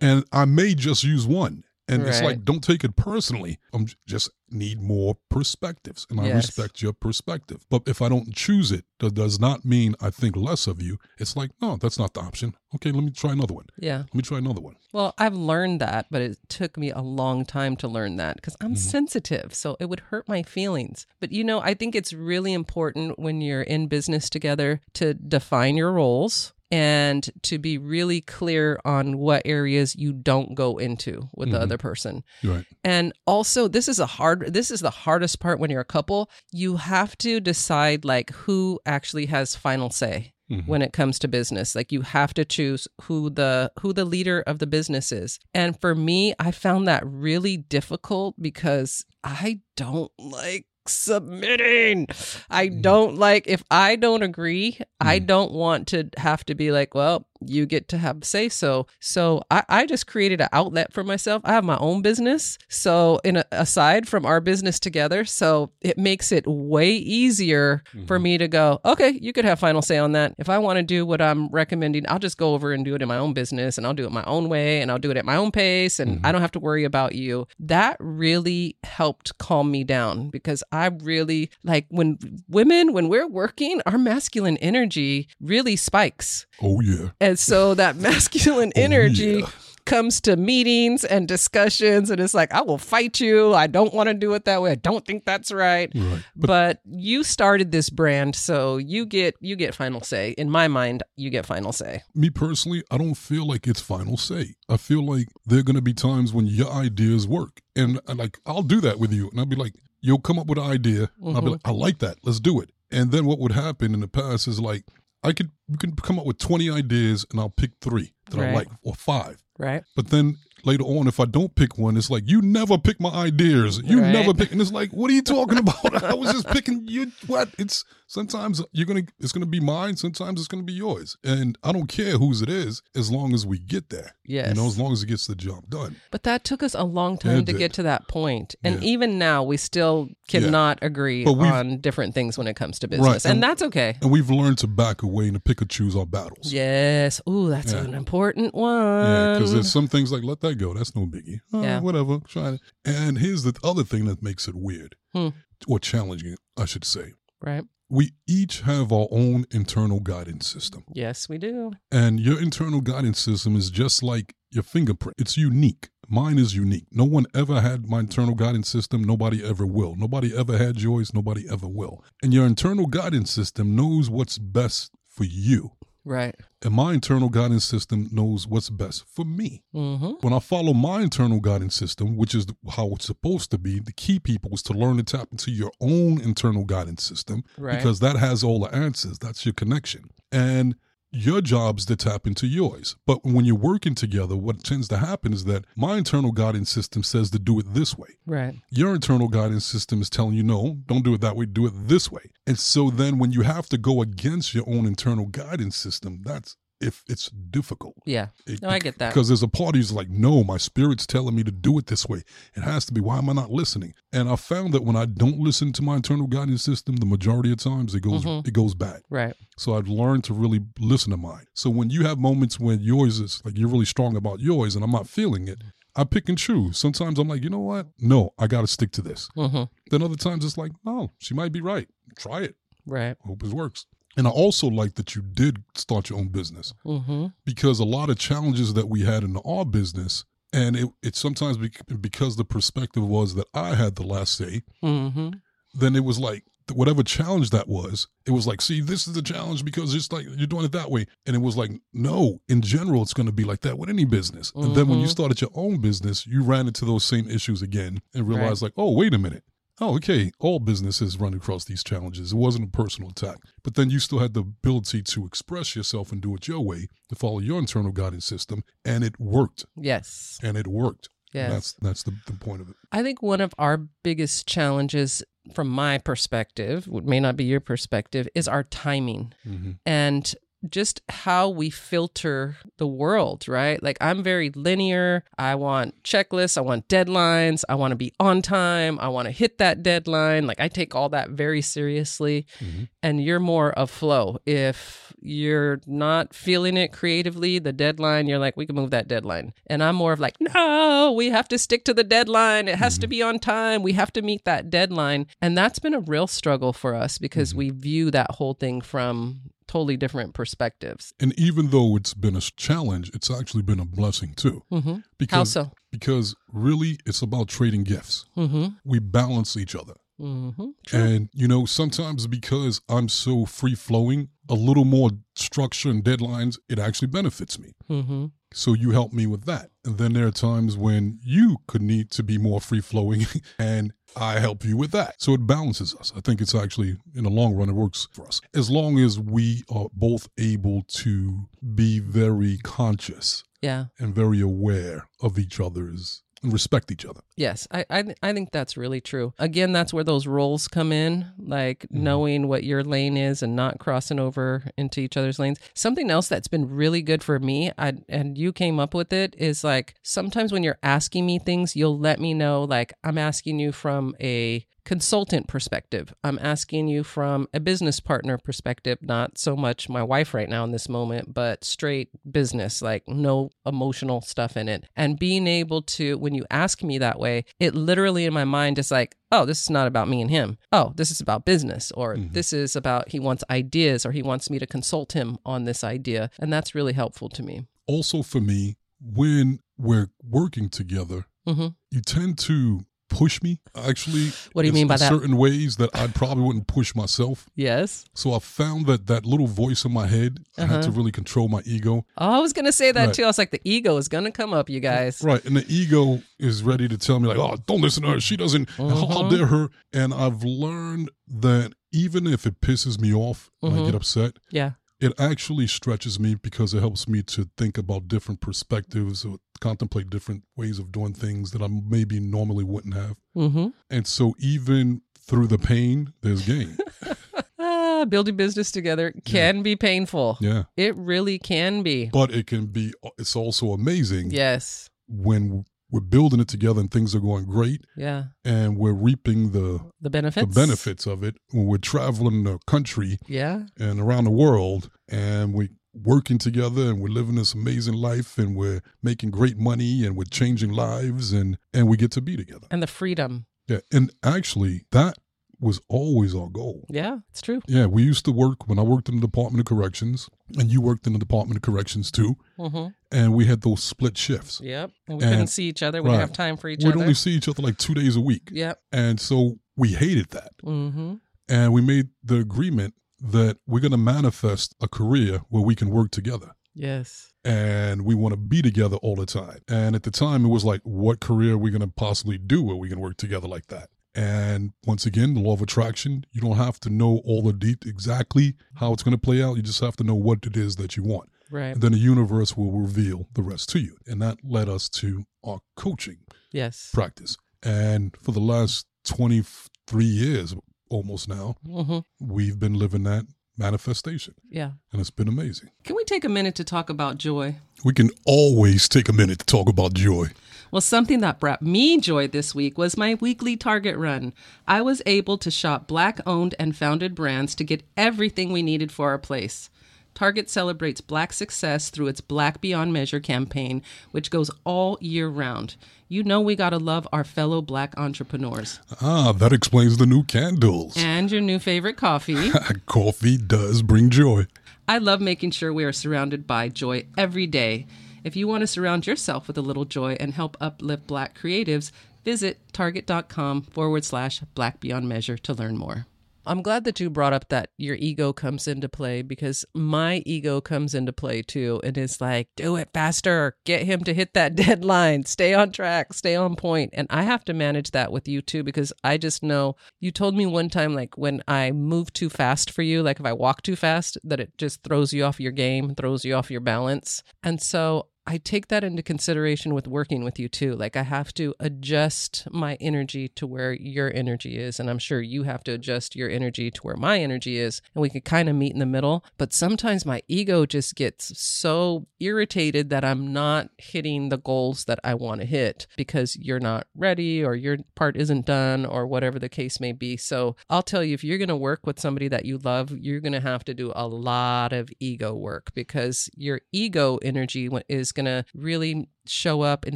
and 0.00 0.24
I 0.32 0.46
may 0.46 0.74
just 0.74 1.04
use 1.04 1.26
one. 1.26 1.62
And 1.88 2.02
it's 2.02 2.20
like, 2.20 2.44
don't 2.44 2.64
take 2.64 2.82
it 2.82 2.96
personally. 2.96 3.58
I'm 3.72 3.86
j- 3.86 3.94
just 4.06 4.30
need 4.50 4.80
more 4.80 5.16
perspectives, 5.28 6.06
and 6.10 6.20
I 6.20 6.30
respect 6.32 6.82
your 6.82 6.92
perspective. 6.92 7.64
But 7.70 7.82
if 7.86 8.02
I 8.02 8.08
don't 8.08 8.34
choose 8.34 8.72
it, 8.72 8.84
that 8.98 9.14
does 9.14 9.38
not 9.38 9.64
mean 9.64 9.94
I 10.00 10.10
think 10.10 10.36
less 10.36 10.66
of 10.66 10.82
you. 10.82 10.98
It's 11.18 11.36
like, 11.36 11.50
no, 11.60 11.76
that's 11.76 11.98
not 11.98 12.14
the 12.14 12.20
option. 12.20 12.54
Okay, 12.74 12.90
let 12.90 13.04
me 13.04 13.10
try 13.10 13.32
another 13.32 13.54
one. 13.54 13.66
Yeah. 13.78 13.98
Let 13.98 14.14
me 14.14 14.22
try 14.22 14.38
another 14.38 14.60
one. 14.60 14.76
Well, 14.92 15.14
I've 15.18 15.34
learned 15.34 15.80
that, 15.80 16.06
but 16.10 16.22
it 16.22 16.38
took 16.48 16.76
me 16.76 16.90
a 16.90 17.00
long 17.00 17.44
time 17.44 17.76
to 17.76 17.88
learn 17.88 18.16
that 18.16 18.36
because 18.36 18.56
I'm 18.60 18.70
mm-hmm. 18.70 18.76
sensitive. 18.76 19.54
So 19.54 19.76
it 19.78 19.86
would 19.86 20.00
hurt 20.00 20.28
my 20.28 20.42
feelings. 20.42 21.06
But 21.20 21.32
you 21.32 21.44
know, 21.44 21.60
I 21.60 21.74
think 21.74 21.94
it's 21.94 22.12
really 22.12 22.52
important 22.52 23.18
when 23.18 23.40
you're 23.40 23.62
in 23.62 23.88
business 23.88 24.28
together 24.28 24.80
to 24.94 25.14
define 25.14 25.76
your 25.76 25.92
roles 25.92 26.52
and 26.70 27.28
to 27.42 27.58
be 27.58 27.78
really 27.78 28.20
clear 28.20 28.78
on 28.84 29.18
what 29.18 29.42
areas 29.44 29.94
you 29.96 30.12
don't 30.12 30.54
go 30.54 30.78
into 30.78 31.28
with 31.34 31.50
the 31.50 31.58
Mhm. 31.58 31.62
other 31.62 31.78
person. 31.78 32.24
Right. 32.42 32.64
And 32.82 33.12
also, 33.26 33.68
this 33.68 33.88
is 33.88 33.98
a 33.98 34.06
hard 34.06 34.52
this 34.52 34.70
is 34.70 34.80
the 34.80 34.90
hardest 34.90 35.40
part 35.40 35.58
when 35.60 35.70
you're 35.70 35.80
a 35.80 35.84
couple. 35.84 36.30
You 36.52 36.76
have 36.76 37.16
to 37.18 37.40
decide 37.40 38.04
like 38.04 38.30
who 38.30 38.80
actually 38.86 39.26
has 39.26 39.54
final 39.56 39.90
say 39.90 40.32
Mhm. 40.50 40.66
when 40.66 40.82
it 40.82 40.92
comes 40.92 41.18
to 41.20 41.28
business. 41.28 41.74
Like 41.74 41.90
you 41.92 42.02
have 42.02 42.32
to 42.34 42.44
choose 42.44 42.86
who 43.02 43.30
the 43.30 43.72
who 43.80 43.92
the 43.92 44.04
leader 44.04 44.40
of 44.46 44.58
the 44.58 44.66
business 44.66 45.10
is. 45.12 45.38
And 45.54 45.80
for 45.80 45.94
me, 45.94 46.34
I 46.38 46.50
found 46.50 46.86
that 46.88 47.02
really 47.06 47.56
difficult 47.56 48.34
because 48.40 49.04
I 49.24 49.60
don't 49.76 50.12
like 50.18 50.66
submitting. 50.88 52.06
I 52.50 52.68
mm. 52.68 52.82
don't 52.82 53.16
like 53.16 53.46
if 53.46 53.62
I 53.70 53.96
don't 53.96 54.22
agree, 54.22 54.78
I 55.00 55.20
mm. 55.20 55.26
don't 55.26 55.52
want 55.52 55.88
to 55.88 56.10
have 56.16 56.44
to 56.46 56.54
be 56.54 56.72
like, 56.72 56.94
well, 56.94 57.26
you 57.48 57.66
get 57.66 57.88
to 57.88 57.98
have 57.98 58.24
say 58.24 58.48
so. 58.48 58.86
So 59.00 59.42
I, 59.50 59.64
I 59.68 59.86
just 59.86 60.06
created 60.06 60.40
an 60.40 60.48
outlet 60.52 60.92
for 60.92 61.04
myself. 61.04 61.42
I 61.44 61.52
have 61.52 61.64
my 61.64 61.76
own 61.78 62.02
business. 62.02 62.58
So 62.68 63.20
in 63.24 63.38
a, 63.38 63.44
aside 63.52 64.08
from 64.08 64.26
our 64.26 64.40
business 64.40 64.80
together, 64.80 65.24
so 65.24 65.70
it 65.80 65.98
makes 65.98 66.32
it 66.32 66.44
way 66.46 66.90
easier 66.90 67.82
for 68.06 68.16
mm-hmm. 68.16 68.22
me 68.22 68.38
to 68.38 68.48
go, 68.48 68.80
okay, 68.84 69.18
you 69.20 69.32
could 69.32 69.44
have 69.44 69.58
final 69.58 69.82
say 69.82 69.98
on 69.98 70.12
that. 70.12 70.34
If 70.38 70.48
I 70.48 70.58
want 70.58 70.78
to 70.78 70.82
do 70.82 71.04
what 71.06 71.20
I'm 71.20 71.48
recommending, 71.48 72.08
I'll 72.08 72.18
just 72.18 72.38
go 72.38 72.54
over 72.54 72.72
and 72.72 72.84
do 72.84 72.94
it 72.94 73.02
in 73.02 73.08
my 73.08 73.18
own 73.18 73.32
business 73.32 73.78
and 73.78 73.86
I'll 73.86 73.94
do 73.94 74.04
it 74.04 74.12
my 74.12 74.24
own 74.24 74.48
way 74.48 74.80
and 74.80 74.90
I'll 74.90 74.98
do 74.98 75.10
it 75.10 75.16
at 75.16 75.24
my 75.24 75.36
own 75.36 75.52
pace 75.52 75.98
and 76.00 76.16
mm-hmm. 76.16 76.26
I 76.26 76.32
don't 76.32 76.40
have 76.40 76.52
to 76.52 76.60
worry 76.60 76.84
about 76.84 77.14
you. 77.14 77.46
That 77.58 77.96
really 78.00 78.76
helped 78.84 79.36
calm 79.38 79.70
me 79.70 79.84
down 79.84 80.30
because 80.30 80.62
I 80.72 80.86
really 80.86 81.50
like 81.62 81.86
when 81.90 82.18
women, 82.48 82.92
when 82.92 83.08
we're 83.08 83.28
working, 83.28 83.80
our 83.86 83.98
masculine 83.98 84.56
energy 84.58 85.28
really 85.40 85.76
spikes. 85.76 86.46
Oh 86.62 86.80
yeah. 86.80 87.10
And 87.36 87.40
so 87.40 87.74
that 87.74 87.96
masculine 88.08 88.72
Oh, 88.74 88.80
energy 88.80 89.40
yeah. 89.40 89.50
comes 89.84 90.22
to 90.22 90.38
meetings 90.38 91.04
and 91.04 91.28
discussions, 91.28 92.08
and 92.08 92.18
it's 92.18 92.32
like, 92.32 92.50
I 92.50 92.62
will 92.62 92.78
fight 92.78 93.20
you. 93.20 93.52
I 93.52 93.66
don't 93.66 93.92
want 93.92 94.08
to 94.08 94.14
do 94.14 94.32
it 94.32 94.46
that 94.46 94.62
way. 94.62 94.70
I 94.70 94.76
don't 94.76 95.04
think 95.04 95.26
that's 95.26 95.52
right. 95.52 95.92
Right. 95.94 96.24
But, 96.34 96.80
you 96.86 97.22
started 97.22 97.72
this 97.72 97.90
brand, 97.90 98.34
so 98.34 98.78
you 98.78 99.04
get 99.04 99.34
you 99.40 99.54
get 99.54 99.74
final 99.74 100.00
say. 100.00 100.30
In 100.38 100.48
my 100.48 100.66
mind, 100.66 101.02
you 101.16 101.28
get 101.28 101.44
final 101.44 101.72
say. 101.72 102.04
me 102.14 102.30
personally, 102.30 102.82
I 102.90 102.96
don't 102.96 103.16
feel 103.16 103.46
like 103.46 103.66
it's 103.66 103.82
final 103.82 104.16
say. 104.16 104.54
I 104.70 104.78
feel 104.78 105.04
like 105.04 105.28
there 105.44 105.58
are 105.58 105.62
going 105.62 105.76
to 105.76 105.82
be 105.82 105.92
times 105.92 106.32
when 106.32 106.46
your 106.46 106.70
ideas 106.70 107.28
work. 107.28 107.60
And, 107.76 108.00
and 108.08 108.18
like, 108.18 108.38
I'll 108.46 108.62
do 108.62 108.80
that 108.80 108.98
with 108.98 109.12
you. 109.12 109.28
And 109.28 109.38
I'll 109.38 109.44
be 109.44 109.56
like, 109.56 109.74
you'll 110.00 110.20
come 110.20 110.38
up 110.38 110.46
with 110.46 110.56
an 110.56 110.64
idea. 110.64 111.10
And 111.20 111.36
I'll 111.36 111.42
be 111.42 111.48
mm-hmm. 111.48 111.48
like, 111.50 111.60
I 111.66 111.72
like 111.72 111.98
that. 111.98 112.16
Let's 112.22 112.40
do 112.40 112.62
it. 112.62 112.70
And 112.90 113.10
then 113.10 113.26
what 113.26 113.38
would 113.40 113.52
happen 113.52 113.92
in 113.92 114.00
the 114.00 114.08
past 114.08 114.48
is 114.48 114.58
like, 114.58 114.84
I 115.26 115.32
could, 115.32 115.50
you 115.68 115.76
can 115.76 115.96
come 115.96 116.18
up 116.18 116.26
with 116.26 116.38
20 116.38 116.70
ideas 116.70 117.26
and 117.30 117.40
I'll 117.40 117.50
pick 117.50 117.72
three 117.80 118.12
that 118.30 118.40
I 118.40 118.52
like 118.52 118.68
or 118.82 118.94
five. 118.94 119.42
Right? 119.58 119.82
But 119.96 120.08
then 120.08 120.38
later 120.66 120.84
on, 120.84 121.06
if 121.06 121.20
I 121.20 121.24
don't 121.24 121.54
pick 121.54 121.78
one, 121.78 121.96
it's 121.96 122.10
like, 122.10 122.24
you 122.26 122.42
never 122.42 122.76
pick 122.78 123.00
my 123.00 123.10
ideas. 123.10 123.80
You 123.84 124.00
Right. 124.02 124.12
never 124.12 124.34
pick. 124.34 124.52
And 124.52 124.60
it's 124.60 124.72
like, 124.72 124.90
what 124.90 125.10
are 125.10 125.14
you 125.14 125.22
talking 125.36 125.58
about? 125.58 126.02
I 126.04 126.14
was 126.14 126.32
just 126.32 126.48
picking 126.48 126.86
you. 126.88 127.12
What? 127.26 127.48
It's 127.58 127.84
sometimes 128.08 128.62
you're 128.72 128.86
going 128.86 129.06
to, 129.06 129.12
it's 129.18 129.32
going 129.32 129.42
to 129.44 129.46
be 129.50 129.60
mine. 129.60 129.96
Sometimes 129.96 130.38
it's 130.40 130.48
going 130.48 130.62
to 130.62 130.66
be 130.66 130.72
yours. 130.72 131.16
And 131.24 131.56
I 131.64 131.72
don't 131.72 131.86
care 131.88 132.18
whose 132.18 132.42
it 132.42 132.48
is 132.48 132.82
as 132.94 133.10
long 133.10 133.34
as 133.34 133.46
we 133.46 133.58
get 133.58 133.90
there. 133.90 134.12
Yes. 134.24 134.48
You 134.48 134.54
know, 134.60 134.66
as 134.66 134.78
long 134.78 134.92
as 134.92 135.02
it 135.02 135.06
gets 135.06 135.26
the 135.26 135.34
job 135.34 135.68
done. 135.68 135.96
But 136.10 136.24
that 136.24 136.44
took 136.44 136.62
us 136.62 136.74
a 136.74 136.84
long 136.84 137.16
time 137.18 137.36
It 137.38 137.46
to 137.46 137.52
did. 137.52 137.58
get 137.58 137.72
to 137.74 137.82
that 137.84 138.08
point. 138.08 138.54
And 138.64 138.82
Yeah. 138.82 138.88
even 138.88 139.18
now, 139.18 139.42
we 139.44 139.56
still 139.56 140.08
cannot 140.28 140.78
agree 140.82 141.24
on 141.24 141.78
different 141.80 142.14
things 142.14 142.36
when 142.36 142.46
it 142.48 142.54
comes 142.56 142.78
to 142.80 142.88
business. 142.88 143.24
and- 143.24 143.34
and 143.36 143.42
that's 143.42 143.62
okay. 143.62 143.96
And 144.00 144.10
we've 144.10 144.30
learned 144.30 144.58
to 144.58 144.66
back 144.66 145.02
away 145.02 145.24
and 145.26 145.34
to 145.34 145.40
pick 145.40 145.60
and 145.60 145.68
choose 145.70 145.94
our 145.94 146.06
battles. 146.06 146.52
Yes. 146.52 147.20
Ooh, 147.28 147.48
that's 147.48 147.72
Yeah. 147.72 147.84
an 147.84 147.94
important 147.94 148.54
one. 148.54 149.06
Yeah, 149.06 149.34
because 149.34 149.52
there's 149.52 149.70
some 149.70 149.86
things 149.88 150.10
like 150.10 150.22
let 150.24 150.40
that 150.40 150.55
go. 150.56 150.74
That's 150.74 150.94
no 150.96 151.06
biggie. 151.06 151.40
Oh, 151.52 151.62
Yeah. 151.62 151.80
whatever. 151.80 152.18
Try 152.26 152.52
it. 152.54 152.60
And 152.84 153.18
here's 153.18 153.42
the 153.44 153.54
other 153.62 153.84
thing 153.84 154.06
that 154.06 154.22
makes 154.22 154.48
it 154.48 154.54
weird 154.54 154.96
Hmm. 155.14 155.28
or 155.68 155.78
challenging, 155.78 156.36
I 156.56 156.64
should 156.64 156.84
say. 156.84 157.12
right. 157.42 157.64
We 157.88 158.14
each 158.26 158.62
have 158.62 158.90
our 158.90 159.06
own 159.12 159.44
internal 159.52 160.00
guidance 160.00 160.48
system. 160.48 160.82
Yes, 160.92 161.28
we 161.28 161.38
do. 161.38 161.70
And 161.92 162.18
your 162.18 162.42
internal 162.42 162.80
guidance 162.80 163.20
system 163.20 163.54
is 163.54 163.70
just 163.70 164.02
like 164.02 164.34
your 164.50 164.64
fingerprint. 164.64 165.14
It's 165.18 165.36
unique. 165.36 165.90
Mine 166.08 166.36
is 166.36 166.56
unique. 166.56 166.86
No 166.90 167.04
one 167.04 167.26
ever 167.32 167.60
had 167.60 167.88
my 167.88 168.00
internal 168.00 168.34
guidance 168.34 168.68
system. 168.68 169.04
Nobody 169.04 169.44
ever 169.44 169.64
will. 169.64 169.94
Nobody 169.94 170.36
ever 170.36 170.58
had 170.58 170.80
yours. 170.80 171.14
Nobody 171.14 171.48
ever 171.48 171.68
will. 171.68 172.02
And 172.24 172.34
your 172.34 172.44
internal 172.44 172.86
guidance 172.86 173.30
system 173.30 173.76
knows 173.76 174.10
what's 174.10 174.36
best 174.38 174.90
for 175.08 175.22
you. 175.24 175.70
Right. 176.06 176.36
And 176.62 176.72
my 176.72 176.94
internal 176.94 177.28
guidance 177.28 177.64
system 177.64 178.08
knows 178.12 178.46
what's 178.46 178.70
best 178.70 179.04
for 179.08 179.24
me. 179.24 179.64
Mm-hmm. 179.74 180.12
When 180.20 180.32
I 180.32 180.38
follow 180.38 180.72
my 180.72 181.02
internal 181.02 181.40
guidance 181.40 181.74
system, 181.74 182.16
which 182.16 182.32
is 182.32 182.46
how 182.70 182.90
it's 182.94 183.06
supposed 183.06 183.50
to 183.50 183.58
be, 183.58 183.80
the 183.80 183.92
key 183.92 184.20
people 184.20 184.52
is 184.54 184.62
to 184.64 184.72
learn 184.72 184.98
to 184.98 185.02
tap 185.02 185.28
into 185.32 185.50
your 185.50 185.72
own 185.80 186.20
internal 186.20 186.64
guidance 186.64 187.02
system 187.02 187.42
Right. 187.58 187.76
because 187.76 187.98
that 188.00 188.16
has 188.16 188.44
all 188.44 188.60
the 188.60 188.72
answers. 188.72 189.18
That's 189.18 189.44
your 189.44 189.52
connection. 189.54 190.10
And 190.30 190.76
your 191.16 191.40
job's 191.40 191.86
to 191.86 191.96
tap 191.96 192.26
into 192.26 192.46
yours. 192.46 192.96
But 193.06 193.24
when 193.24 193.44
you're 193.44 193.56
working 193.56 193.94
together, 193.94 194.36
what 194.36 194.62
tends 194.62 194.88
to 194.88 194.98
happen 194.98 195.32
is 195.32 195.44
that 195.44 195.64
my 195.76 195.96
internal 195.96 196.32
guidance 196.32 196.70
system 196.70 197.02
says 197.02 197.30
to 197.30 197.38
do 197.38 197.58
it 197.58 197.74
this 197.74 197.96
way. 197.96 198.08
Right. 198.26 198.54
Your 198.70 198.94
internal 198.94 199.28
guidance 199.28 199.64
system 199.64 200.02
is 200.02 200.10
telling 200.10 200.34
you, 200.34 200.42
no, 200.42 200.78
don't 200.86 201.04
do 201.04 201.14
it 201.14 201.20
that 201.22 201.36
way, 201.36 201.46
do 201.46 201.66
it 201.66 201.72
this 201.74 202.10
way. 202.10 202.30
And 202.46 202.58
so 202.58 202.90
then 202.90 203.18
when 203.18 203.32
you 203.32 203.42
have 203.42 203.68
to 203.70 203.78
go 203.78 204.02
against 204.02 204.54
your 204.54 204.64
own 204.68 204.86
internal 204.86 205.26
guidance 205.26 205.76
system, 205.76 206.22
that's 206.24 206.56
if 206.80 207.02
it's 207.08 207.28
difficult. 207.30 207.94
Yeah. 208.04 208.28
It- 208.46 208.62
No, 208.62 208.68
I 208.68 208.78
get 208.78 208.98
that. 208.98 209.10
Because 209.14 209.28
there's 209.28 209.42
a 209.42 209.48
party 209.48 209.78
who's 209.78 209.92
like, 209.92 210.08
no, 210.10 210.44
my 210.44 210.56
spirit's 210.58 211.06
telling 211.06 211.34
me 211.34 211.42
to 211.44 211.50
do 211.50 211.78
it 211.78 211.86
this 211.86 212.06
way. 212.08 212.22
It 212.54 212.62
has 212.62 212.84
to 212.86 212.92
be. 212.92 213.00
Why 213.00 213.18
am 213.18 213.30
I 213.30 213.32
not 213.32 213.50
listening? 213.50 213.94
And 214.12 214.28
I 214.28 214.36
found 214.36 214.72
that 214.74 214.84
when 214.84 214.96
I 214.96 215.06
don't 215.06 215.38
listen 215.38 215.72
to 215.74 215.82
my 215.82 215.96
internal 215.96 216.26
guidance 216.26 216.62
system, 216.62 216.96
the 216.96 217.06
majority 217.06 217.50
of 217.52 217.58
times 217.58 217.94
it 217.94 218.00
goes 218.00 218.24
Mhm. 218.24 218.46
it 218.46 218.52
goes 218.52 218.74
bad. 218.74 219.02
Right. 219.10 219.34
So 219.56 219.76
I've 219.76 219.88
learned 219.88 220.24
to 220.24 220.34
really 220.34 220.60
listen 220.78 221.10
to 221.12 221.16
mine. 221.16 221.46
So 221.54 221.70
when 221.70 221.90
you 221.90 222.04
have 222.04 222.18
moments 222.18 222.60
when 222.60 222.80
yours 222.80 223.20
is 223.20 223.40
like 223.44 223.56
you're 223.56 223.68
really 223.70 223.84
strong 223.86 224.16
about 224.16 224.40
yours 224.40 224.74
and 224.74 224.84
I'm 224.84 224.90
not 224.90 225.08
feeling 225.08 225.48
it, 225.48 225.62
I 225.94 226.04
pick 226.04 226.28
and 226.28 226.36
choose. 226.36 226.76
Sometimes 226.76 227.18
I'm 227.18 227.26
like, 227.28 227.42
you 227.42 227.48
know 227.48 227.60
what? 227.60 227.86
No, 227.98 228.34
I 228.38 228.46
got 228.48 228.60
to 228.60 228.66
stick 228.66 228.92
to 228.92 229.02
this. 229.02 229.30
Mm-hmm. 229.36 229.62
Then 229.90 230.02
other 230.02 230.16
times 230.16 230.44
it's 230.44 230.58
like, 230.58 230.72
oh, 230.86 231.10
she 231.18 231.32
might 231.32 231.52
be 231.52 231.62
right. 231.62 231.88
Try 232.18 232.42
it. 232.42 232.56
Right. 232.86 233.16
Hope 233.22 233.42
it 233.42 233.50
works. 233.52 233.86
And 234.16 234.26
I 234.26 234.30
also 234.30 234.66
like 234.68 234.94
that 234.94 235.14
you 235.14 235.22
did 235.22 235.62
start 235.74 236.08
your 236.10 236.18
own 236.18 236.28
business 236.28 236.72
Mm-hmm. 236.84 237.26
because 237.44 237.78
a 237.80 237.84
lot 237.84 238.10
of 238.10 238.18
challenges 238.18 238.74
that 238.74 238.88
we 238.88 239.02
had 239.02 239.22
in 239.24 239.36
our 239.38 239.64
business, 239.64 240.24
and 240.52 240.76
it, 240.76 240.88
it 241.02 241.16
sometimes 241.16 241.58
bec 241.58 241.72
because 242.00 242.36
the 242.36 242.44
perspective 242.44 243.06
was 243.06 243.34
that 243.34 243.46
I 243.54 243.74
had 243.74 243.96
the 243.96 244.06
last 244.06 244.34
say, 244.36 244.62
Mm-hmm. 244.82 245.30
then 245.74 245.96
it 245.96 246.04
was 246.04 246.18
like 246.18 246.44
whatever 246.74 247.04
challenge 247.04 247.50
that 247.50 247.68
was, 247.68 248.08
it 248.26 248.32
was 248.32 248.44
like, 248.44 248.60
see, 248.60 248.80
this 248.80 249.06
is 249.06 249.14
the 249.14 249.22
challenge 249.22 249.64
because 249.64 249.94
it's 249.94 250.10
like 250.10 250.24
you're 250.36 250.48
doing 250.48 250.64
it 250.64 250.72
that 250.72 250.90
way. 250.90 251.06
And 251.24 251.36
it 251.36 251.38
was 251.38 251.56
like, 251.56 251.70
no, 251.92 252.40
in 252.48 252.60
general, 252.60 253.02
it's 253.02 253.14
going 253.14 253.26
to 253.28 253.32
be 253.32 253.44
like 253.44 253.60
that 253.60 253.78
with 253.78 253.88
any 253.88 254.04
business. 254.04 254.50
And 254.56 254.74
then 254.74 254.88
when 254.88 254.98
you 254.98 255.06
Mhm. 255.06 255.10
started 255.10 255.40
your 255.40 255.50
own 255.54 255.78
business, 255.80 256.26
you 256.26 256.42
ran 256.42 256.66
into 256.66 256.84
those 256.84 257.04
same 257.04 257.30
issues 257.30 257.62
again 257.62 258.00
and 258.14 258.26
realized, 258.26 258.62
like, 258.62 258.72
oh, 258.76 258.90
wait 258.90 259.14
a 259.14 259.18
minute. 259.18 259.44
Oh, 259.80 259.94
okay. 259.96 260.32
All 260.38 260.58
businesses 260.58 261.18
run 261.20 261.34
across 261.34 261.64
these 261.64 261.84
challenges. 261.84 262.32
It 262.32 262.36
wasn't 262.36 262.68
a 262.68 262.70
personal 262.70 263.10
attack. 263.10 263.36
But 263.62 263.74
then 263.74 263.90
you 263.90 263.98
still 263.98 264.20
had 264.20 264.32
the 264.34 264.40
ability 264.40 265.02
to 265.02 265.26
express 265.26 265.76
yourself 265.76 266.12
and 266.12 266.20
do 266.20 266.34
it 266.34 266.48
your 266.48 266.60
way, 266.60 266.88
to 267.10 267.14
follow 267.14 267.40
your 267.40 267.58
internal 267.58 267.92
guidance 267.92 268.24
system. 268.24 268.64
And 268.84 269.04
it 269.04 269.20
worked. 269.20 269.66
Yes. 269.76 270.38
And 270.42 270.56
it 270.56 270.66
worked. 270.66 271.08
And 271.34 271.42
Yes. 271.42 271.52
that's 271.52 271.72
that's 271.74 272.02
the, 272.04 272.14
the 272.26 272.32
point 272.38 272.62
of 272.62 272.70
it. 272.70 272.76
I 272.92 273.02
think 273.02 273.20
one 273.22 273.42
of 273.42 273.52
our 273.58 273.76
biggest 274.02 274.46
challenges 274.48 275.22
from 275.52 275.68
my 275.68 275.98
perspective, 275.98 276.88
what 276.88 277.04
may 277.04 277.20
not 277.20 277.36
be 277.36 277.44
your 277.44 277.60
perspective, 277.60 278.26
is 278.34 278.48
our 278.48 278.62
timing 278.64 279.34
Mm-hmm. 279.46 279.72
and 279.84 280.34
just 280.70 281.00
how 281.08 281.48
we 281.48 281.70
filter 281.70 282.56
the 282.78 282.86
world, 282.86 283.48
right? 283.48 283.82
Like 283.82 283.98
I'm 284.00 284.22
very 284.22 284.50
linear. 284.50 285.24
I 285.38 285.54
want 285.54 286.02
checklists, 286.02 286.58
I 286.58 286.60
want 286.60 286.88
deadlines, 286.88 287.64
I 287.68 287.74
want 287.74 287.92
to 287.92 287.96
be 287.96 288.12
on 288.20 288.42
time, 288.42 288.98
I 289.00 289.08
want 289.08 289.26
to 289.26 289.32
hit 289.32 289.58
that 289.58 289.82
deadline. 289.82 290.46
Like 290.46 290.60
I 290.60 290.68
take 290.68 290.94
all 290.94 291.08
that 291.10 291.30
very 291.30 291.62
seriously. 291.62 292.46
Mhm. 292.60 292.88
And 293.02 293.22
you're 293.22 293.40
more 293.40 293.72
of 293.72 293.90
flow. 293.90 294.38
If 294.46 295.12
you're 295.20 295.80
not 295.86 296.34
feeling 296.34 296.76
it 296.76 296.92
creatively, 296.92 297.58
the 297.58 297.72
deadline, 297.72 298.26
you're 298.26 298.38
like, 298.38 298.56
we 298.56 298.66
can 298.66 298.76
move 298.76 298.90
that 298.90 299.08
deadline. 299.08 299.52
And 299.66 299.82
I'm 299.82 299.96
more 299.96 300.12
of 300.12 300.20
like, 300.20 300.36
no, 300.40 301.12
we 301.16 301.30
have 301.30 301.48
to 301.48 301.58
stick 301.58 301.84
to 301.86 301.94
the 301.94 302.04
deadline. 302.04 302.68
It 302.68 302.76
has 302.76 302.98
to 302.98 303.06
be 303.06 303.22
on 303.22 303.38
time. 303.38 303.82
We 303.82 303.92
have 303.94 304.12
to 304.12 304.22
meet 304.22 304.44
that 304.44 304.70
deadline. 304.70 305.26
And 305.40 305.56
that's 305.56 305.78
been 305.78 305.94
a 305.94 306.00
real 306.00 306.26
struggle 306.26 306.72
for 306.72 306.94
us 306.94 307.18
because 307.18 307.54
we 307.54 307.70
view 307.70 308.10
that 308.10 308.32
whole 308.32 308.54
thing 308.54 308.80
from 308.80 309.40
totally 309.66 309.96
different 309.96 310.34
perspectives. 310.34 311.12
And 311.20 311.38
even 311.38 311.70
though 311.70 311.96
it's 311.96 312.14
been 312.14 312.36
a 312.36 312.40
challenge, 312.40 313.10
it's 313.14 313.30
actually 313.30 313.62
been 313.62 313.80
a 313.80 313.84
blessing 313.84 314.34
too. 314.34 314.62
Mm-hmm. 314.72 314.90
How 314.94 315.00
Because 315.18 315.52
so? 315.52 315.72
because 315.90 316.34
really 316.52 316.98
it's 317.06 317.22
about 317.22 317.48
trading 317.48 317.84
gifts. 317.84 318.26
Mm-hmm. 318.36 318.66
We 318.84 318.98
balance 318.98 319.56
each 319.56 319.74
other. 319.74 319.94
Mm-hmm. 320.20 320.96
And 320.96 321.28
you 321.32 321.48
know, 321.48 321.66
sometimes 321.66 322.26
because 322.26 322.80
I'm 322.88 323.08
so 323.08 323.44
free 323.46 323.74
flowing, 323.74 324.28
a 324.48 324.54
little 324.54 324.84
more 324.84 325.10
structure 325.34 325.90
and 325.90 326.02
deadlines, 326.02 326.58
it 326.68 326.78
actually 326.78 327.08
benefits 327.08 327.58
me. 327.58 327.72
Mm-hmm. 327.90 328.26
So 328.52 328.72
you 328.74 328.92
help 328.92 329.12
me 329.12 329.26
with 329.26 329.44
that. 329.44 329.70
And 329.84 329.98
then 329.98 330.12
there 330.14 330.26
are 330.26 330.30
times 330.30 330.76
when 330.76 331.18
you 331.22 331.58
could 331.66 331.82
need 331.82 332.10
to 332.12 332.22
be 332.22 332.38
more 332.38 332.60
free 332.60 332.80
flowing 332.80 333.26
and 333.58 333.92
I 334.16 334.38
help 334.38 334.64
you 334.64 334.76
with 334.78 334.92
that. 334.92 335.16
So 335.18 335.34
it 335.34 335.46
balances 335.46 335.94
us. 335.96 336.12
I 336.16 336.20
think 336.20 336.40
it's 336.40 336.54
actually 336.54 336.96
in 337.14 337.24
the 337.24 337.30
long 337.30 337.54
run 337.54 337.68
it 337.68 337.74
works 337.74 338.08
for 338.12 338.26
us. 338.26 338.40
As 338.54 338.70
long 338.70 338.98
as 338.98 339.18
we 339.18 339.62
are 339.70 339.88
both 339.92 340.28
able 340.38 340.82
to 340.88 341.48
be 341.74 341.98
very 341.98 342.56
conscious 342.62 343.44
Yeah. 343.60 343.86
and 343.98 344.14
very 344.14 344.40
aware 344.40 345.08
of 345.20 345.38
each 345.38 345.60
other's 345.60 346.22
and 346.42 346.52
respect 346.52 346.90
each 346.90 347.04
other. 347.04 347.20
Yes, 347.36 347.68
I, 347.70 347.84
I 347.90 348.14
I 348.22 348.32
think 348.32 348.50
that's 348.50 348.78
really 348.78 349.02
true. 349.02 349.34
Again, 349.38 349.72
that's 349.72 349.92
where 349.92 350.04
those 350.04 350.26
roles 350.26 350.68
come 350.68 350.90
in, 350.90 351.26
like 351.38 351.80
mm-hmm. 351.80 352.02
knowing 352.02 352.48
what 352.48 352.64
your 352.64 352.82
lane 352.82 353.18
is 353.18 353.42
and 353.42 353.54
not 353.54 353.78
crossing 353.78 354.18
over 354.18 354.64
into 354.78 355.00
each 355.00 355.18
other's 355.18 355.38
lanes. 355.38 355.58
Something 355.74 356.10
else 356.10 356.28
that's 356.28 356.48
been 356.48 356.68
really 356.68 357.02
good 357.02 357.22
for 357.22 357.38
me, 357.38 357.72
I, 357.76 357.94
and 358.08 358.38
you 358.38 358.52
came 358.52 358.80
up 358.80 358.94
with 358.94 359.12
it, 359.12 359.34
is 359.36 359.62
like 359.62 359.94
sometimes 360.02 360.50
when 360.50 360.62
you're 360.62 360.78
asking 360.82 361.26
me 361.26 361.38
things, 361.38 361.76
you'll 361.76 361.98
let 361.98 362.20
me 362.20 362.32
know, 362.32 362.64
like 362.64 362.94
I'm 363.04 363.18
asking 363.18 363.58
you 363.58 363.70
from 363.70 364.16
a 364.18 364.64
consultant 364.86 365.48
perspective. 365.48 366.14
I'm 366.22 366.38
asking 366.40 366.86
you 366.86 367.02
from 367.02 367.48
a 367.52 367.58
business 367.58 367.98
partner 367.98 368.38
perspective, 368.38 368.98
not 369.02 369.36
so 369.36 369.56
much 369.56 369.88
my 369.88 370.02
wife 370.02 370.32
right 370.32 370.48
now 370.48 370.62
in 370.62 370.70
this 370.70 370.88
moment, 370.88 371.34
but 371.34 371.64
straight 371.64 372.08
business, 372.30 372.80
like 372.80 373.06
no 373.08 373.50
emotional 373.66 374.20
stuff 374.20 374.56
in 374.56 374.68
it. 374.68 374.84
And 374.94 375.18
being 375.18 375.48
able 375.48 375.82
to, 375.82 376.16
when 376.18 376.34
you 376.34 376.46
ask 376.50 376.84
me 376.84 376.98
that 376.98 377.18
way, 377.18 377.25
it 377.60 377.74
literally 377.74 378.24
in 378.24 378.32
my 378.32 378.44
mind 378.44 378.78
is 378.78 378.90
like, 378.90 379.16
oh, 379.30 379.44
this 379.44 379.62
is 379.62 379.70
not 379.70 379.86
about 379.86 380.08
me 380.08 380.20
and 380.20 380.30
him. 380.30 380.56
Oh, 380.72 380.92
this 380.96 381.10
is 381.10 381.20
about 381.20 381.44
business, 381.44 381.92
or 381.92 382.16
this 382.16 382.52
is 382.52 382.76
about 382.76 383.10
he 383.10 383.20
wants 383.20 383.44
ideas, 383.50 384.06
or 384.06 384.12
he 384.12 384.22
wants 384.22 384.50
me 384.50 384.58
to 384.58 384.66
consult 384.66 385.12
him 385.12 385.38
on 385.44 385.64
this 385.64 385.82
idea. 385.84 386.30
And 386.38 386.52
that's 386.52 386.74
really 386.74 386.92
helpful 386.92 387.28
to 387.30 387.42
me. 387.42 387.66
Also 387.86 388.22
for 388.22 388.40
me, 388.40 388.76
when 389.00 389.60
we're 389.78 390.10
working 390.22 390.68
together, 390.68 391.26
hmm 391.46 391.68
you 391.90 392.00
tend 392.00 392.38
to 392.38 392.84
push 393.08 393.40
me 393.42 393.60
actually 393.74 394.30
What 394.52 394.62
do 394.62 394.68
you 394.68 394.74
mean 394.74 394.86
by 394.88 394.96
that? 394.96 395.08
certain 395.08 395.36
ways 395.36 395.76
that 395.76 395.90
i 395.94 396.06
probably 396.08 396.42
wouldn't 396.44 396.66
push 396.66 396.94
myself 396.94 397.46
Yes. 397.54 398.04
so 398.14 398.32
i 398.32 398.38
found 398.40 398.86
that 398.86 399.06
that 399.06 399.24
little 399.24 399.46
voice 399.46 399.84
in 399.84 399.92
my 399.92 400.06
head 400.06 400.40
i 400.58 400.66
had 400.66 400.82
to 400.82 400.90
really 400.90 401.12
control 401.12 401.48
my 401.48 401.62
ego 401.64 402.04
Oh, 402.18 402.32
I 402.36 402.40
was 402.40 402.52
going 402.52 402.64
to 402.64 402.72
say 402.72 402.92
that 402.92 403.06
Right. 403.06 403.14
too. 403.14 403.24
I 403.24 403.26
was 403.26 403.38
like, 403.38 403.50
the 403.52 403.60
ego 403.64 403.96
is 403.96 404.08
going 404.08 404.24
to 404.24 404.30
come 404.32 404.52
up, 404.52 404.68
you 404.68 404.80
guys. 404.80 405.22
right 405.22 405.44
and 405.44 405.56
the 405.56 405.64
ego 405.68 406.20
is 406.38 406.62
ready 406.62 406.88
to 406.88 406.98
tell 406.98 407.20
me 407.20 407.28
like 407.28 407.38
oh 407.38 407.56
don't 407.66 407.80
listen 407.80 408.02
to 408.02 408.10
her 408.10 408.20
she 408.20 408.36
doesn't 408.36 408.68
how, 408.70 409.06
how 409.06 409.28
dare 409.28 409.46
her 409.46 409.68
and 409.92 410.12
i've 410.12 410.42
learned 410.42 411.10
that 411.28 411.72
even 411.92 412.26
if 412.26 412.46
it 412.46 412.60
pisses 412.60 413.00
me 413.00 413.14
off 413.14 413.50
and 413.62 413.74
i 413.74 413.78
Mhm. 413.78 413.86
get 413.86 413.94
upset 413.94 414.32
Yeah. 414.50 414.72
it 415.00 415.12
actually 415.18 415.66
stretches 415.66 416.18
me 416.18 416.34
because 416.34 416.74
it 416.74 416.80
helps 416.80 417.06
me 417.08 417.22
to 417.22 417.48
think 417.56 417.78
about 417.78 418.08
different 418.08 418.40
perspectives 418.40 419.24
or 419.24 419.36
contemplate 419.60 420.10
different 420.10 420.44
ways 420.56 420.78
of 420.78 420.90
doing 420.92 421.12
things 421.14 421.50
that 421.52 421.62
i 421.62 421.68
maybe 421.68 422.20
normally 422.20 422.64
wouldn't 422.64 422.94
have 422.94 423.16
Mm-hmm. 423.36 423.68
And 423.90 424.06
so 424.06 424.34
even 424.38 425.02
through 425.18 425.48
the 425.48 425.58
pain, 425.58 426.12
there's 426.22 426.46
gain. 426.46 426.76
Ah, 427.58 428.04
building 428.04 428.36
business 428.36 428.70
together 428.70 429.12
can 429.24 429.62
be 429.62 429.76
painful. 429.76 430.38
yeah. 430.40 430.64
It 430.76 430.94
really 430.96 431.38
can 431.38 431.82
be. 431.82 432.06
But 432.06 432.30
it 432.32 432.46
can 432.46 432.66
be, 432.66 432.92
it's 433.18 433.34
also 433.34 433.72
amazing 433.72 434.30
Yes. 434.30 434.88
when 435.08 435.64
we're 435.90 436.00
building 436.00 436.40
it 436.40 436.48
together 436.48 436.80
and 436.80 436.90
things 436.90 437.14
are 437.14 437.20
going 437.20 437.44
great 437.46 437.84
Yeah. 437.96 438.24
and 438.44 438.76
we're 438.76 438.92
reaping 438.92 439.52
the, 439.52 439.80
The 440.00 440.10
benefits. 440.10 440.46
the 440.54 440.60
benefits 440.60 441.06
of 441.06 441.22
it 441.24 441.36
when 441.52 441.66
we're 441.66 441.78
traveling 441.78 442.44
the 442.44 442.58
country 442.66 443.18
Yeah. 443.28 443.66
and 443.78 444.00
around 444.00 444.24
the 444.24 444.30
world 444.30 444.90
and 445.08 445.54
we 445.54 445.70
working 446.02 446.38
together 446.38 446.82
and 446.90 447.00
we're 447.00 447.08
living 447.08 447.36
this 447.36 447.54
amazing 447.54 447.94
life 447.94 448.38
and 448.38 448.54
we're 448.56 448.80
making 449.02 449.30
great 449.30 449.56
money 449.58 450.04
and 450.04 450.16
we're 450.16 450.24
changing 450.24 450.70
lives 450.72 451.32
and 451.32 451.58
and 451.72 451.88
we 451.88 451.96
get 451.96 452.10
to 452.12 452.20
be 452.20 452.36
together. 452.36 452.66
And 452.70 452.82
the 452.82 452.86
freedom. 452.86 453.46
Yeah. 453.68 453.80
And 453.92 454.12
actually 454.22 454.82
that 454.92 455.16
was 455.58 455.80
always 455.88 456.34
our 456.34 456.48
goal. 456.50 456.84
Yeah, 456.90 457.20
it's 457.30 457.40
true. 457.40 457.62
Yeah, 457.66 457.86
we 457.86 458.02
used 458.02 458.26
to 458.26 458.30
work 458.32 458.68
when 458.68 458.78
I 458.78 458.82
worked 458.82 459.08
in 459.08 459.14
the 459.14 459.26
Department 459.26 459.60
of 459.60 459.64
Corrections, 459.66 460.28
and 460.58 460.70
you 460.70 460.82
worked 460.82 461.06
in 461.06 461.14
the 461.14 461.18
Department 461.18 461.56
of 461.56 461.62
Corrections 461.62 462.10
too, 462.10 462.36
Mm-hmm. 462.58 462.88
and 463.10 463.32
we 463.32 463.46
had 463.46 463.62
those 463.62 463.82
split 463.82 464.18
shifts. 464.18 464.60
Yep. 464.62 464.90
And 465.08 465.16
we 465.16 465.24
And- 465.24 465.32
couldn't 465.32 465.46
see 465.46 465.64
each 465.66 465.82
other. 465.82 466.02
We 466.02 466.10
right. 466.10 466.16
didn't 466.18 466.28
have 466.28 466.36
time 466.36 466.58
for 466.58 466.68
each 466.68 466.84
other. 466.84 466.94
We'd 466.94 467.00
only 467.00 467.14
see 467.14 467.30
each 467.30 467.48
other 467.48 467.62
like 467.62 467.78
two 467.78 467.94
days 467.94 468.16
a 468.16 468.20
week, 468.20 468.50
Yep. 468.52 468.78
and 468.92 469.18
so 469.18 469.58
we 469.76 469.94
hated 469.94 470.28
that. 470.30 470.50
Mm-hmm. 470.62 471.14
And 471.48 471.72
we 471.72 471.80
made 471.80 472.08
the 472.22 472.36
agreement 472.36 472.92
that 473.20 473.58
we're 473.66 473.80
going 473.80 473.92
to 473.92 473.96
manifest 473.98 474.74
a 474.80 474.88
career 474.88 475.40
where 475.48 475.62
we 475.62 475.74
can 475.74 475.90
work 475.90 476.10
together. 476.10 476.52
Yes. 476.74 477.32
And 477.44 478.04
we 478.04 478.14
want 478.14 478.32
to 478.32 478.36
be 478.36 478.60
together 478.60 478.96
all 478.96 479.16
the 479.16 479.24
time. 479.26 479.60
And 479.68 479.94
at 479.96 480.02
the 480.02 480.10
time, 480.10 480.44
it 480.44 480.48
was 480.48 480.64
like, 480.64 480.82
what 480.84 481.20
career 481.20 481.54
are 481.54 481.58
we 481.58 481.70
going 481.70 481.80
to 481.80 481.86
possibly 481.88 482.36
do 482.36 482.62
where 482.62 482.76
we 482.76 482.88
can 482.88 483.00
work 483.00 483.16
together 483.16 483.48
like 483.48 483.66
that? 483.68 483.88
And 484.14 484.72
once 484.86 485.06
again, 485.06 485.34
the 485.34 485.40
law 485.40 485.52
of 485.54 485.62
attraction, 485.62 486.24
you 486.32 486.40
don't 486.40 486.56
have 486.56 486.80
to 486.80 486.90
know 486.90 487.22
all 487.24 487.42
the 487.42 487.52
deep 487.52 487.84
exactly 487.86 488.54
how 488.74 488.92
it's 488.92 489.02
going 489.02 489.16
to 489.16 489.20
play 489.20 489.42
out. 489.42 489.56
You 489.56 489.62
just 489.62 489.80
have 489.80 489.96
to 489.96 490.04
know 490.04 490.14
what 490.14 490.44
it 490.44 490.56
is 490.56 490.76
that 490.76 490.96
you 490.96 491.02
want. 491.02 491.30
Right. 491.50 491.72
And 491.72 491.82
then 491.82 491.92
the 491.92 491.98
universe 491.98 492.56
will 492.56 492.72
reveal 492.72 493.28
the 493.34 493.42
rest 493.42 493.68
to 493.70 493.78
you. 493.78 493.96
And 494.06 494.20
that 494.22 494.38
led 494.42 494.68
us 494.68 494.88
to 494.90 495.24
our 495.44 495.60
coaching 495.76 496.18
Yes. 496.50 496.90
practice. 496.92 497.36
And 497.62 498.16
for 498.20 498.32
the 498.32 498.40
last 498.40 498.86
23 499.04 500.04
years, 500.04 500.54
almost 500.88 501.28
now, 501.28 501.56
hmm 501.64 501.98
we've 502.20 502.58
been 502.58 502.74
living 502.74 503.04
that 503.04 503.26
manifestation. 503.58 504.34
Yeah. 504.50 504.72
And 504.92 505.00
it's 505.00 505.10
been 505.10 505.28
amazing. 505.28 505.70
Can 505.84 505.96
we 505.96 506.04
take 506.04 506.24
a 506.24 506.28
minute 506.28 506.54
to 506.56 506.64
talk 506.64 506.90
about 506.90 507.18
joy? 507.18 507.56
We 507.84 507.92
can 507.92 508.10
always 508.26 508.88
take 508.88 509.08
a 509.08 509.12
minute 509.12 509.38
to 509.40 509.46
talk 509.46 509.68
about 509.68 509.94
joy. 509.94 510.28
Well, 510.70 510.80
something 510.80 511.20
that 511.20 511.40
brought 511.40 511.62
me 511.62 511.98
joy 512.00 512.28
this 512.28 512.54
week 512.54 512.76
was 512.76 512.96
my 512.96 513.14
weekly 513.14 513.56
Target 513.56 513.96
run. 513.96 514.32
I 514.66 514.82
was 514.82 515.00
able 515.06 515.38
to 515.38 515.50
shop 515.50 515.86
black 515.86 516.20
owned 516.26 516.54
and 516.58 516.76
founded 516.76 517.14
brands 517.14 517.54
to 517.54 517.64
get 517.64 517.84
everything 517.96 518.52
we 518.52 518.62
needed 518.62 518.90
for 518.92 519.08
our 519.08 519.18
place. 519.18 519.70
Target 520.16 520.48
celebrates 520.48 521.02
black 521.02 521.34
success 521.34 521.90
through 521.90 522.06
its 522.06 522.22
Black 522.22 522.62
Beyond 522.62 522.90
Measure 522.90 523.20
campaign, 523.20 523.82
which 524.12 524.30
goes 524.30 524.50
all 524.64 524.96
year 524.98 525.28
round. 525.28 525.76
You 526.08 526.24
know, 526.24 526.40
we 526.40 526.56
gotta 526.56 526.78
love 526.78 527.06
our 527.12 527.22
fellow 527.22 527.60
black 527.60 527.92
entrepreneurs. 527.98 528.80
Ah, 529.02 529.32
that 529.32 529.52
explains 529.52 529.98
the 529.98 530.06
new 530.06 530.22
candles. 530.22 530.94
And 530.96 531.30
your 531.30 531.42
new 531.42 531.58
favorite 531.58 531.98
coffee. 531.98 532.50
Coffee 532.86 533.36
does 533.36 533.82
bring 533.82 534.08
joy. 534.08 534.46
I 534.88 534.96
love 534.96 535.20
making 535.20 535.50
sure 535.50 535.70
we 535.70 535.84
are 535.84 535.92
surrounded 535.92 536.46
by 536.46 536.70
joy 536.70 537.04
every 537.18 537.46
day. 537.46 537.86
If 538.24 538.36
you 538.36 538.48
want 538.48 538.62
to 538.62 538.66
surround 538.66 539.06
yourself 539.06 539.46
with 539.46 539.58
a 539.58 539.62
little 539.62 539.84
joy 539.84 540.16
and 540.18 540.32
help 540.32 540.56
uplift 540.62 541.06
black 541.06 541.38
creatives, 541.38 541.92
visit 542.24 542.58
target.com 542.72 543.62
forward 543.64 544.06
slash 544.06 544.40
black 544.54 544.80
beyond 544.80 545.10
measure 545.10 545.36
to 545.36 545.52
learn 545.52 545.76
more. 545.76 546.06
I'm 546.46 546.62
glad 546.62 546.84
that 546.84 547.00
you 547.00 547.10
brought 547.10 547.32
up 547.32 547.48
that 547.48 547.70
your 547.76 547.96
ego 547.96 548.32
comes 548.32 548.68
into 548.68 548.88
play 548.88 549.22
because 549.22 549.64
my 549.74 550.22
ego 550.24 550.60
comes 550.60 550.94
into 550.94 551.12
play 551.12 551.42
too. 551.42 551.80
And 551.84 551.98
it's 551.98 552.20
like, 552.20 552.48
do 552.56 552.76
it 552.76 552.90
faster, 552.94 553.56
get 553.64 553.82
him 553.82 554.04
to 554.04 554.14
hit 554.14 554.34
that 554.34 554.54
deadline, 554.56 555.24
stay 555.24 555.54
on 555.54 555.72
track, 555.72 556.12
stay 556.12 556.36
on 556.36 556.56
point. 556.56 556.90
And 556.92 557.06
I 557.10 557.22
have 557.22 557.44
to 557.46 557.54
manage 557.54 557.90
that 557.90 558.12
with 558.12 558.28
you 558.28 558.42
too 558.42 558.62
because 558.62 558.92
I 559.02 559.18
just 559.18 559.42
know 559.42 559.76
you 560.00 560.10
told 560.10 560.36
me 560.36 560.46
one 560.46 560.68
time, 560.70 560.94
like 560.94 561.18
when 561.18 561.42
I 561.48 561.72
move 561.72 562.12
too 562.12 562.30
fast 562.30 562.70
for 562.70 562.82
you, 562.82 563.02
like 563.02 563.20
if 563.20 563.26
I 563.26 563.32
walk 563.32 563.62
too 563.62 563.76
fast, 563.76 564.18
that 564.24 564.40
it 564.40 564.56
just 564.58 564.82
throws 564.82 565.12
you 565.12 565.24
off 565.24 565.40
your 565.40 565.52
game, 565.52 565.94
throws 565.94 566.24
you 566.24 566.34
off 566.34 566.50
your 566.50 566.60
balance. 566.60 567.22
And 567.42 567.60
so 567.60 568.08
I 568.26 568.38
take 568.38 568.68
that 568.68 568.82
into 568.82 569.02
consideration 569.02 569.72
with 569.72 569.86
working 569.86 570.24
with 570.24 570.38
you 570.38 570.48
too. 570.48 570.74
Like 570.74 570.96
I 570.96 571.02
have 571.02 571.32
to 571.34 571.54
adjust 571.60 572.48
my 572.50 572.74
energy 572.80 573.28
to 573.28 573.46
where 573.46 573.72
your 573.72 574.12
energy 574.12 574.58
is. 574.58 574.80
And 574.80 574.90
I'm 574.90 574.98
sure 574.98 575.20
you 575.20 575.44
have 575.44 575.62
to 575.64 575.72
adjust 575.72 576.16
your 576.16 576.28
energy 576.28 576.70
to 576.72 576.80
where 576.80 576.96
my 576.96 577.20
energy 577.20 577.58
is. 577.58 577.80
And 577.94 578.02
we 578.02 578.10
can 578.10 578.22
kind 578.22 578.48
of 578.48 578.56
meet 578.56 578.72
in 578.72 578.80
the 578.80 578.86
middle. 578.86 579.24
But 579.38 579.52
sometimes 579.52 580.04
my 580.04 580.22
ego 580.26 580.66
just 580.66 580.96
gets 580.96 581.38
so 581.38 582.06
irritated 582.18 582.90
that 582.90 583.04
I'm 583.04 583.32
not 583.32 583.70
hitting 583.78 584.28
the 584.28 584.38
goals 584.38 584.86
that 584.86 584.98
I 585.04 585.14
want 585.14 585.40
to 585.42 585.46
hit 585.46 585.86
because 585.96 586.34
you're 586.36 586.58
not 586.58 586.88
ready 586.96 587.44
or 587.44 587.54
your 587.54 587.78
part 587.94 588.16
isn't 588.16 588.46
done 588.46 588.84
or 588.84 589.06
whatever 589.06 589.38
the 589.38 589.48
case 589.48 589.78
may 589.78 589.92
be. 589.92 590.16
So 590.16 590.56
I'll 590.68 590.82
tell 590.82 591.04
you, 591.04 591.14
if 591.14 591.22
you're 591.22 591.38
going 591.38 591.48
to 591.48 591.56
work 591.56 591.86
with 591.86 592.00
somebody 592.00 592.26
that 592.28 592.44
you 592.44 592.58
love, 592.58 592.90
you're 592.90 593.20
going 593.20 593.32
to 593.34 593.40
have 593.40 593.64
to 593.66 593.74
do 593.74 593.92
a 593.94 594.08
lot 594.08 594.72
of 594.72 594.90
ego 594.98 595.32
work 595.32 595.72
because 595.74 596.28
your 596.34 596.60
ego 596.72 597.18
energy 597.18 597.70
is 597.88 598.12
going 598.16 598.26
to 598.26 598.44
really 598.54 599.08
show 599.26 599.60
up 599.62 599.86
in 599.86 599.94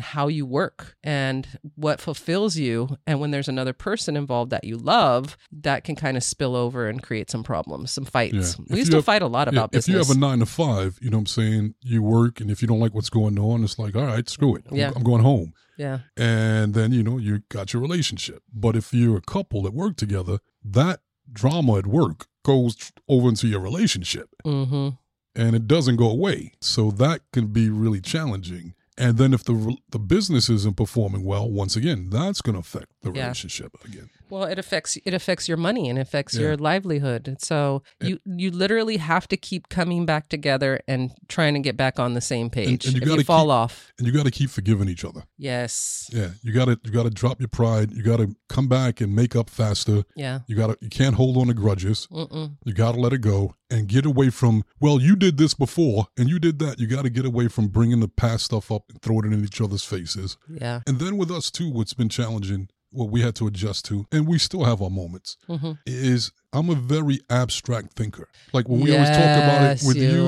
how 0.00 0.28
you 0.28 0.46
work 0.46 0.96
and 1.02 1.46
what 1.74 2.00
fulfills 2.00 2.56
you. 2.56 2.96
And 3.06 3.18
when 3.20 3.30
there's 3.32 3.48
another 3.48 3.72
person 3.72 4.16
involved 4.16 4.50
that 4.52 4.62
you 4.64 4.76
love, 4.76 5.36
that 5.50 5.82
can 5.82 5.96
kind 5.96 6.16
of 6.16 6.22
spill 6.22 6.54
over 6.54 6.86
and 6.88 7.02
create 7.02 7.30
some 7.30 7.42
problems, 7.42 7.90
some 7.90 8.04
fights. 8.04 8.56
Yeah. 8.58 8.64
We 8.70 8.78
used 8.78 8.90
to 8.92 8.98
have- 8.98 9.04
fight 9.04 9.22
a 9.22 9.26
lot 9.26 9.48
Yeah, 9.48 9.54
about 9.58 9.72
business. 9.72 9.88
if 9.88 9.92
you 9.92 9.98
have 9.98 10.16
a 10.16 10.18
nine 10.20 10.38
to 10.40 10.46
five, 10.46 10.98
you 11.02 11.10
know 11.10 11.16
what 11.16 11.22
I'm 11.22 11.26
saying, 11.26 11.74
you 11.82 12.02
work, 12.02 12.40
and 12.40 12.50
if 12.50 12.62
you 12.62 12.68
don't 12.68 12.80
like 12.80 12.94
what's 12.94 13.10
going 13.10 13.38
on, 13.38 13.64
it's 13.64 13.78
like, 13.78 13.96
all 13.96 14.04
right, 14.06 14.28
screw 14.28 14.54
it. 14.56 14.64
I'm, 14.70 14.76
Yeah. 14.76 14.92
I'm 14.94 15.02
going 15.02 15.22
home. 15.22 15.54
yeah. 15.76 16.00
And 16.16 16.74
then, 16.74 16.92
you 16.92 17.02
know, 17.02 17.18
you 17.18 17.42
got 17.48 17.72
your 17.72 17.82
relationship. 17.82 18.42
But 18.52 18.76
if 18.76 18.92
you're 18.94 19.16
a 19.16 19.20
couple 19.22 19.62
that 19.62 19.74
work 19.74 19.96
together, 19.96 20.38
that 20.64 21.00
drama 21.32 21.78
at 21.78 21.86
work 21.86 22.26
goes 22.44 22.92
over 23.08 23.28
into 23.28 23.46
your 23.46 23.60
relationship 23.60 24.28
Mm-hmm. 24.44 24.88
And 25.34 25.54
it 25.54 25.66
doesn't 25.66 25.96
go 25.96 26.10
away. 26.10 26.52
So 26.60 26.90
that 26.92 27.20
can 27.32 27.48
be 27.48 27.68
really 27.70 28.00
challenging. 28.00 28.74
And 28.98 29.16
then 29.16 29.32
if 29.32 29.44
the 29.44 29.76
the 29.90 29.98
business 29.98 30.48
isn't 30.50 30.76
performing 30.76 31.24
well, 31.24 31.50
once 31.50 31.76
again, 31.76 32.10
that's 32.10 32.42
going 32.42 32.54
to 32.54 32.60
affect 32.60 32.89
the 33.02 33.10
Yeah. 33.12 33.22
relationship 33.24 33.72
again. 33.84 34.10
Well, 34.28 34.44
it 34.44 34.58
affects 34.58 34.96
it 35.04 35.12
affects 35.14 35.48
your 35.48 35.56
money 35.56 35.88
and 35.88 35.98
affects 35.98 36.34
Yeah. 36.34 36.40
your 36.42 36.56
livelihood. 36.56 37.26
And 37.26 37.40
so 37.40 37.82
you 38.00 38.20
you 38.24 38.50
literally 38.50 38.98
have 38.98 39.26
to 39.28 39.36
keep 39.36 39.68
coming 39.68 40.06
back 40.06 40.28
together 40.28 40.80
and 40.86 41.10
trying 41.28 41.54
to 41.54 41.60
get 41.60 41.76
back 41.76 41.98
on 41.98 42.14
the 42.14 42.20
same 42.20 42.48
page. 42.50 42.84
and 42.86 42.94
you 42.94 42.98
if 42.98 43.02
you 43.02 43.08
gotta 43.08 43.24
fall 43.24 43.46
keep- 43.46 43.50
off, 43.52 43.92
And 43.98 44.06
you 44.06 44.12
got 44.12 44.24
to 44.24 44.30
keep 44.30 44.50
forgiving 44.50 44.88
each 44.88 45.04
other. 45.04 45.24
yes, 45.38 46.08
Yeah, 46.12 46.30
you 46.42 46.52
got 46.52 46.66
to 46.66 46.78
you 46.84 46.90
got 46.92 47.04
to 47.04 47.10
drop 47.10 47.40
your 47.40 47.48
pride. 47.48 47.92
You 47.92 48.02
got 48.02 48.18
to 48.18 48.36
come 48.48 48.68
back 48.68 49.00
and 49.00 49.14
make 49.14 49.34
up 49.34 49.50
faster. 49.50 50.04
yeah, 50.14 50.40
You 50.46 50.56
got 50.56 50.68
to 50.68 50.78
you 50.80 50.88
can't 50.90 51.16
hold 51.16 51.36
on 51.36 51.48
to 51.48 51.54
grudges. 51.54 52.06
Mm-mm. 52.12 52.56
You 52.64 52.72
got 52.74 52.92
to 52.94 53.00
let 53.00 53.12
it 53.12 53.20
go 53.20 53.54
and 53.70 53.88
get 53.88 54.04
away 54.06 54.30
from, 54.30 54.64
well, 54.80 55.00
you 55.00 55.14
did 55.16 55.36
this 55.38 55.54
before 55.54 56.08
and 56.18 56.28
you 56.28 56.38
did 56.38 56.58
that. 56.60 56.78
You 56.80 56.86
got 56.86 57.02
to 57.02 57.10
get 57.10 57.24
away 57.24 57.48
from 57.48 57.68
bringing 57.68 58.00
the 58.00 58.08
past 58.08 58.44
stuff 58.44 58.70
up 58.70 58.84
and 58.90 59.00
throwing 59.02 59.24
it 59.30 59.34
in 59.34 59.44
each 59.44 59.60
other's 59.60 59.84
faces. 59.84 60.36
yeah, 60.48 60.80
And 60.86 60.98
then 60.98 61.16
with 61.16 61.30
us 61.30 61.50
too, 61.50 61.70
what's 61.70 61.94
been 61.94 62.08
challenging, 62.08 62.68
what 62.90 63.10
we 63.10 63.20
had 63.20 63.34
to 63.36 63.46
adjust 63.46 63.84
to, 63.86 64.06
and 64.12 64.26
we 64.26 64.38
still 64.38 64.64
have 64.64 64.82
our 64.82 64.90
moments, 64.90 65.36
hmm 65.46 65.72
is 65.86 66.32
I'm 66.52 66.68
a 66.68 66.74
very 66.74 67.20
abstract 67.30 67.92
thinker. 67.94 68.28
Like 68.52 68.68
when 68.68 68.80
we 68.80 68.92
always 68.92 69.08
talk 69.08 69.18
about 69.18 69.62
it 69.70 69.82
with 69.86 69.96
you, 69.96 70.02
you 70.02 70.08
you, 70.08 70.20
you're 70.24 70.26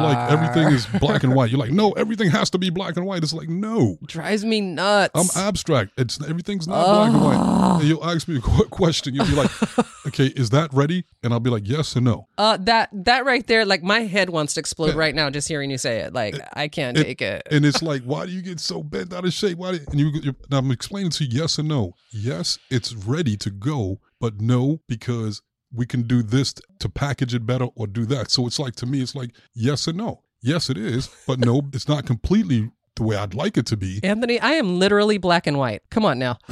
like 0.00 0.30
everything 0.30 0.68
is 0.72 0.86
black 1.00 1.24
and 1.24 1.34
white. 1.34 1.50
You're 1.50 1.60
like, 1.60 1.72
no, 1.72 1.92
everything 1.92 2.30
has 2.30 2.48
to 2.50 2.58
be 2.58 2.70
black 2.70 2.96
and 2.96 3.04
white. 3.04 3.22
It's 3.22 3.34
like, 3.34 3.48
no, 3.50 3.98
drives 4.06 4.44
me 4.44 4.60
nuts. 4.62 5.12
I'm 5.14 5.42
abstract. 5.46 5.92
It's 5.98 6.18
everything's 6.26 6.66
not 6.66 6.84
black 6.86 7.12
and 7.12 7.22
white. 7.22 7.78
And 7.80 7.88
you'll 7.88 8.04
ask 8.04 8.26
me 8.28 8.36
a 8.38 8.40
question. 8.40 9.14
You'll 9.14 9.26
be 9.26 9.34
like, 9.34 9.50
okay, 10.06 10.26
is 10.28 10.50
that 10.50 10.72
ready? 10.72 11.04
And 11.22 11.32
I'll 11.34 11.40
be 11.40 11.50
like, 11.50 11.68
yes 11.68 11.94
or 11.96 12.00
no. 12.00 12.28
uh, 12.38 12.56
that 12.62 12.88
that 12.92 13.26
right 13.26 13.46
there, 13.46 13.66
like 13.66 13.82
my 13.82 14.00
head 14.00 14.30
wants 14.30 14.54
to 14.54 14.60
explode 14.60 14.94
right 14.94 15.14
now 15.14 15.28
just 15.28 15.48
hearing 15.48 15.70
you 15.70 15.76
say 15.78 15.98
it. 16.00 16.14
Like 16.14 16.36
I 16.54 16.68
can't 16.68 16.96
it- 16.96 17.04
take 17.04 17.20
it. 17.22 17.46
And 17.50 17.66
it's 17.66 17.82
like, 17.82 18.02
why 18.04 18.24
do 18.24 18.32
you 18.32 18.40
get 18.42 18.58
so 18.60 18.82
bent 18.82 19.12
out 19.12 19.26
of 19.26 19.32
shape? 19.34 19.58
Why? 19.58 19.72
Do, 19.72 19.80
and 19.90 20.00
you, 20.00 20.06
you, 20.22 20.34
and 20.50 20.52
I'm 20.54 20.70
explaining 20.70 21.10
to 21.12 21.24
you, 21.24 21.40
yes 21.42 21.58
or 21.58 21.62
no. 21.62 21.92
Yes, 22.10 22.58
it's 22.70 22.94
ready 22.94 23.36
to 23.36 23.50
go, 23.50 23.98
but 24.18 24.40
no, 24.40 24.80
because 24.88 25.42
we 25.72 25.86
can 25.86 26.02
do 26.02 26.22
this 26.22 26.54
to 26.78 26.88
package 26.88 27.34
it 27.34 27.46
better 27.46 27.66
or 27.74 27.86
do 27.86 28.04
that. 28.06 28.30
So 28.30 28.46
it's 28.46 28.58
like 28.58 28.74
to 28.76 28.86
me, 28.86 29.00
it's 29.02 29.14
like 29.14 29.30
yes 29.54 29.86
or 29.88 29.92
no. 29.92 30.22
Yes, 30.40 30.70
it 30.70 30.78
is, 30.78 31.08
but 31.26 31.38
no, 31.38 31.62
it's 31.72 31.88
not 31.88 32.06
completely 32.06 32.70
the 32.96 33.02
way 33.02 33.16
I'd 33.16 33.34
like 33.34 33.56
it 33.56 33.66
to 33.66 33.76
be. 33.76 34.00
Anthony, 34.02 34.40
I 34.40 34.52
am 34.52 34.78
literally 34.78 35.18
black 35.18 35.46
and 35.46 35.58
white. 35.58 35.82
Come 35.90 36.04
on 36.04 36.18
now. 36.18 36.38